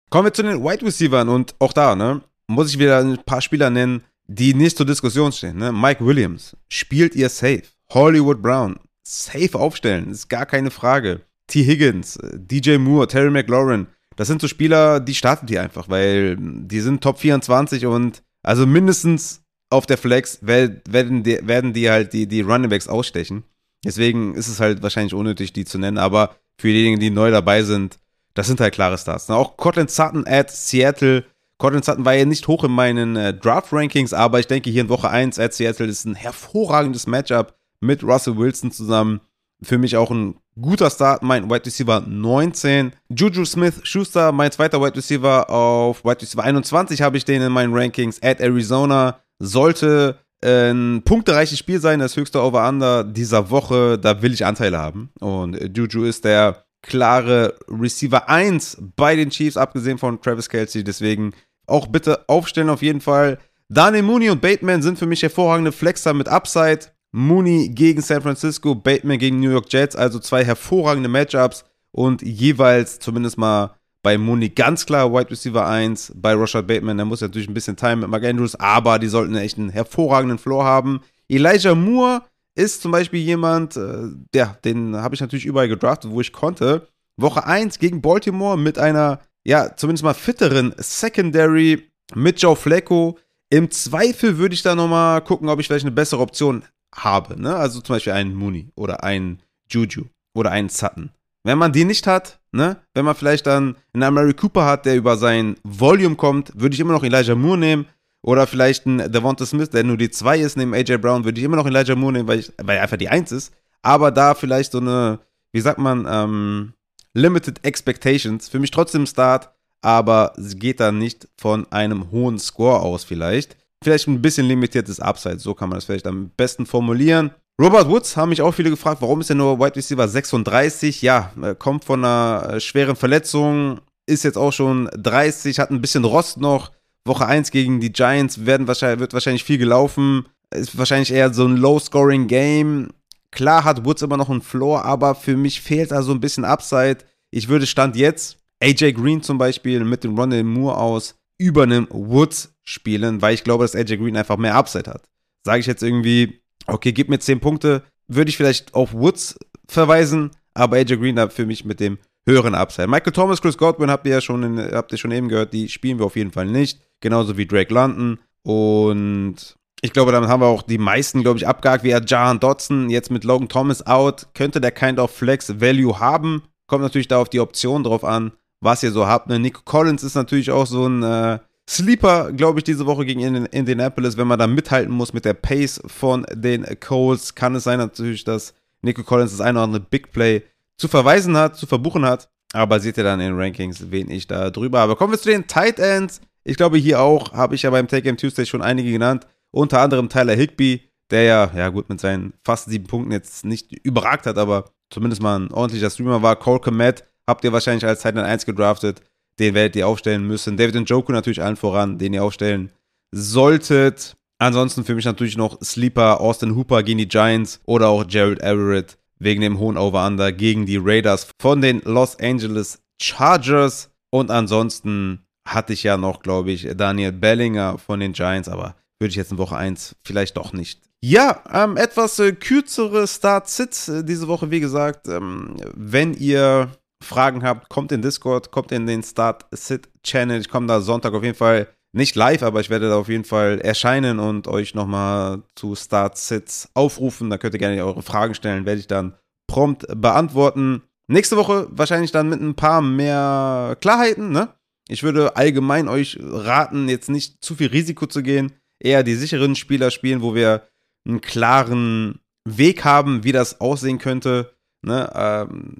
[0.09, 3.41] Kommen wir zu den Wide Receivers und auch da, ne, muss ich wieder ein paar
[3.41, 5.57] Spieler nennen, die nicht zur Diskussion stehen.
[5.57, 5.71] Ne?
[5.71, 7.63] Mike Williams, spielt ihr safe.
[7.91, 11.21] Hollywood Brown, safe aufstellen, ist gar keine Frage.
[11.47, 11.63] T.
[11.63, 16.81] Higgins, DJ Moore, Terry McLaurin, das sind so Spieler, die startet ihr einfach, weil die
[16.81, 22.27] sind Top 24 und also mindestens auf der Flex werden die, werden die halt die,
[22.27, 23.43] die Runningbacks ausstechen.
[23.85, 27.63] Deswegen ist es halt wahrscheinlich unnötig, die zu nennen, aber für diejenigen, die neu dabei
[27.63, 27.97] sind,
[28.33, 29.29] das sind halt klare Stars.
[29.29, 31.25] Auch Cortland Sutton at Seattle.
[31.57, 34.89] Cortland Sutton war ja nicht hoch in meinen äh, Draft-Rankings, aber ich denke, hier in
[34.89, 39.21] Woche 1 at Seattle ist ein hervorragendes Matchup mit Russell Wilson zusammen.
[39.61, 42.93] Für mich auch ein guter Start, mein Wide Receiver 19.
[43.09, 47.51] Juju Smith Schuster, mein zweiter Wide Receiver auf Wide Receiver 21 habe ich den in
[47.51, 48.21] meinen Rankings.
[48.23, 53.97] At Arizona sollte ein punktereiches Spiel sein, das höchste Over-Under dieser Woche.
[53.97, 55.11] Da will ich Anteile haben.
[55.19, 60.83] Und Juju ist der klare Receiver 1 bei den Chiefs, abgesehen von Travis Kelsey.
[60.83, 61.33] Deswegen
[61.67, 63.37] auch bitte aufstellen auf jeden Fall.
[63.67, 66.87] Daniel Mooney und Bateman sind für mich hervorragende Flexer mit Upside.
[67.11, 72.99] Mooney gegen San Francisco, Bateman gegen New York Jets, also zwei hervorragende Matchups und jeweils
[72.99, 77.47] zumindest mal bei Mooney ganz klar Wide Receiver 1, bei Rashad Bateman, der muss natürlich
[77.47, 81.01] ein bisschen Time mit Mark Andrews, aber die sollten echt einen hervorragenden Floor haben.
[81.27, 82.23] Elijah Moore
[82.55, 86.87] ist zum Beispiel jemand, äh, ja, den habe ich natürlich überall gedraftet, wo ich konnte.
[87.17, 93.17] Woche 1 gegen Baltimore mit einer, ja, zumindest mal fitteren Secondary mit Joe Flacco.
[93.49, 96.63] Im Zweifel würde ich da nochmal gucken, ob ich vielleicht eine bessere Option
[96.95, 97.39] habe.
[97.39, 97.55] Ne?
[97.55, 101.11] Also zum Beispiel einen Mooney oder einen Juju oder einen Sutton.
[101.43, 102.77] Wenn man die nicht hat, ne?
[102.93, 106.79] wenn man vielleicht dann einen Mary Cooper hat, der über sein Volume kommt, würde ich
[106.79, 107.85] immer noch Elijah Moore nehmen.
[108.21, 111.45] Oder vielleicht einen Devonta Smith, der nur die 2 ist, neben AJ Brown, würde ich
[111.45, 113.53] immer noch Elijah Moore nehmen, weil, ich, weil er einfach die 1 ist.
[113.81, 115.19] Aber da vielleicht so eine,
[115.53, 116.73] wie sagt man, ähm,
[117.13, 118.49] Limited Expectations.
[118.49, 119.49] Für mich trotzdem Start,
[119.81, 124.99] aber es geht dann nicht von einem hohen Score aus vielleicht vielleicht ein bisschen limitiertes
[124.99, 125.39] Upside.
[125.39, 127.31] So kann man das vielleicht am besten formulieren.
[127.59, 131.01] Robert Woods haben mich auch viele gefragt, warum ist er nur Wide Receiver 36?
[131.01, 136.05] Ja, kommt von einer äh, schweren Verletzung, ist jetzt auch schon 30, hat ein bisschen
[136.05, 136.71] Rost noch.
[137.03, 140.25] Woche 1 gegen die Giants werden wahrscheinlich, wird wahrscheinlich viel gelaufen.
[140.51, 142.91] Ist wahrscheinlich eher so ein Low-Scoring-Game.
[143.31, 146.45] Klar hat Woods immer noch einen Floor, aber für mich fehlt da so ein bisschen
[146.45, 146.99] Upside.
[147.29, 151.87] Ich würde Stand jetzt AJ Green zum Beispiel mit dem Ronald Moore aus über einem
[151.89, 155.03] Woods spielen, weil ich glaube, dass AJ Green einfach mehr Upside hat.
[155.43, 156.39] Sage ich jetzt irgendwie,
[156.71, 161.29] okay, gib mir 10 Punkte, würde ich vielleicht auf Woods verweisen, aber AJ Green da
[161.29, 162.87] für mich mit dem höheren Upside.
[162.87, 165.69] Michael Thomas, Chris Godwin habt ihr ja schon, in, habt ihr schon eben gehört, die
[165.69, 166.81] spielen wir auf jeden Fall nicht.
[167.01, 168.19] Genauso wie Drake London.
[168.43, 171.83] Und ich glaube, damit haben wir auch die meisten, glaube ich, abgehakt.
[171.83, 174.27] Wie Jahan Dodson jetzt mit Logan Thomas out.
[174.33, 176.43] Könnte der Kind of Flex Value haben.
[176.67, 179.27] Kommt natürlich da auf die Option drauf an, was ihr so habt.
[179.27, 179.39] Ne?
[179.39, 181.39] Nico Collins ist natürlich auch so ein äh,
[181.69, 185.79] Sleeper, glaube ich, diese Woche gegen Indianapolis, wenn man da mithalten muss mit der Pace
[185.85, 190.11] von den Coles, kann es sein natürlich, dass Nico Collins das eine oder andere Big
[190.11, 190.41] Play
[190.77, 192.27] zu verweisen hat, zu verbuchen hat.
[192.53, 194.95] Aber seht ihr dann in den Rankings, wen ich da drüber habe.
[194.95, 196.21] Kommen wir zu den Tight Ends.
[196.43, 199.27] Ich glaube, hier auch habe ich ja beim Take Game Tuesday schon einige genannt.
[199.51, 203.71] Unter anderem Tyler Higby, der ja, ja gut, mit seinen fast sieben Punkten jetzt nicht
[203.85, 206.35] überragt hat, aber zumindest mal ein ordentlicher Streamer war.
[206.35, 209.03] Cole Komet habt ihr wahrscheinlich als Tight End 1 gedraftet
[209.39, 210.57] den werdet ihr aufstellen müssen.
[210.57, 212.71] David Njoku natürlich allen voran, den ihr aufstellen
[213.11, 214.15] solltet.
[214.37, 218.97] Ansonsten für mich natürlich noch Sleeper, Austin Hooper gegen die Giants oder auch Jared Everett
[219.19, 223.89] wegen dem hohen Over-Under gegen die Raiders von den Los Angeles Chargers.
[224.11, 229.09] Und ansonsten hatte ich ja noch, glaube ich, Daniel Bellinger von den Giants, aber würde
[229.09, 230.81] ich jetzt in Woche 1 vielleicht doch nicht.
[231.01, 235.07] Ja, ähm, etwas äh, kürzere Start-Sits äh, diese Woche, wie gesagt.
[235.07, 236.71] Ähm, wenn ihr
[237.03, 240.39] Fragen habt, kommt in Discord, kommt in den Start Sit Channel.
[240.39, 243.23] Ich komme da Sonntag auf jeden Fall nicht live, aber ich werde da auf jeden
[243.23, 247.29] Fall erscheinen und euch nochmal zu Start Sits aufrufen.
[247.29, 249.15] Da könnt ihr gerne eure Fragen stellen, werde ich dann
[249.47, 250.83] prompt beantworten.
[251.07, 254.53] Nächste Woche wahrscheinlich dann mit ein paar mehr Klarheiten, ne?
[254.87, 259.55] Ich würde allgemein euch raten, jetzt nicht zu viel Risiko zu gehen, eher die sicheren
[259.55, 260.67] Spieler spielen, wo wir
[261.07, 264.55] einen klaren Weg haben, wie das aussehen könnte.
[264.81, 265.75] Ne, ähm,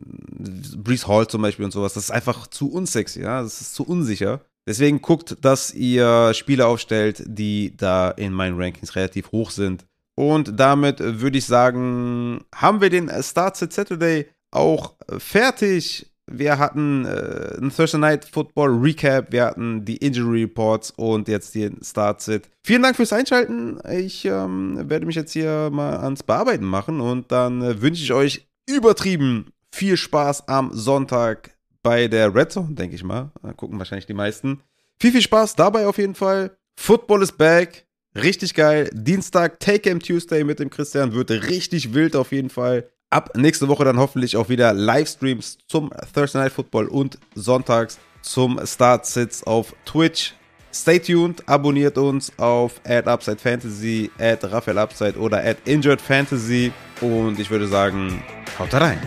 [0.77, 3.83] Brees Hall zum Beispiel und sowas, das ist einfach zu unsexy, ja, das ist zu
[3.83, 4.41] unsicher.
[4.67, 9.85] Deswegen guckt, dass ihr Spiele aufstellt, die da in meinen Rankings relativ hoch sind.
[10.15, 16.11] Und damit würde ich sagen, haben wir den Start Saturday auch fertig.
[16.31, 21.55] Wir hatten äh, ein Thursday Night Football Recap, wir hatten die Injury Reports und jetzt
[21.55, 22.49] den Start-Sit.
[22.63, 23.79] Vielen Dank fürs Einschalten.
[23.89, 28.13] Ich ähm, werde mich jetzt hier mal ans Bearbeiten machen und dann äh, wünsche ich
[28.13, 33.31] euch übertrieben viel Spaß am Sonntag bei der Red Zone, denke ich mal.
[33.41, 34.61] Da gucken wahrscheinlich die meisten.
[34.99, 36.57] Viel, viel Spaß dabei auf jeden Fall.
[36.75, 37.85] Football is back.
[38.15, 38.89] Richtig geil.
[38.93, 42.89] Dienstag, Take Game Tuesday mit dem Christian wird richtig wild auf jeden Fall.
[43.09, 48.59] Ab nächste Woche dann hoffentlich auch wieder Livestreams zum Thursday Night Football und sonntags zum
[48.63, 50.35] Start-Sits auf Twitch.
[50.71, 56.71] Stay tuned, abonniert uns auf @upsidefantasy, at Raphael Upside oder at Injured Fantasy
[57.01, 58.23] und ich würde sagen,
[58.59, 58.99] haut rein.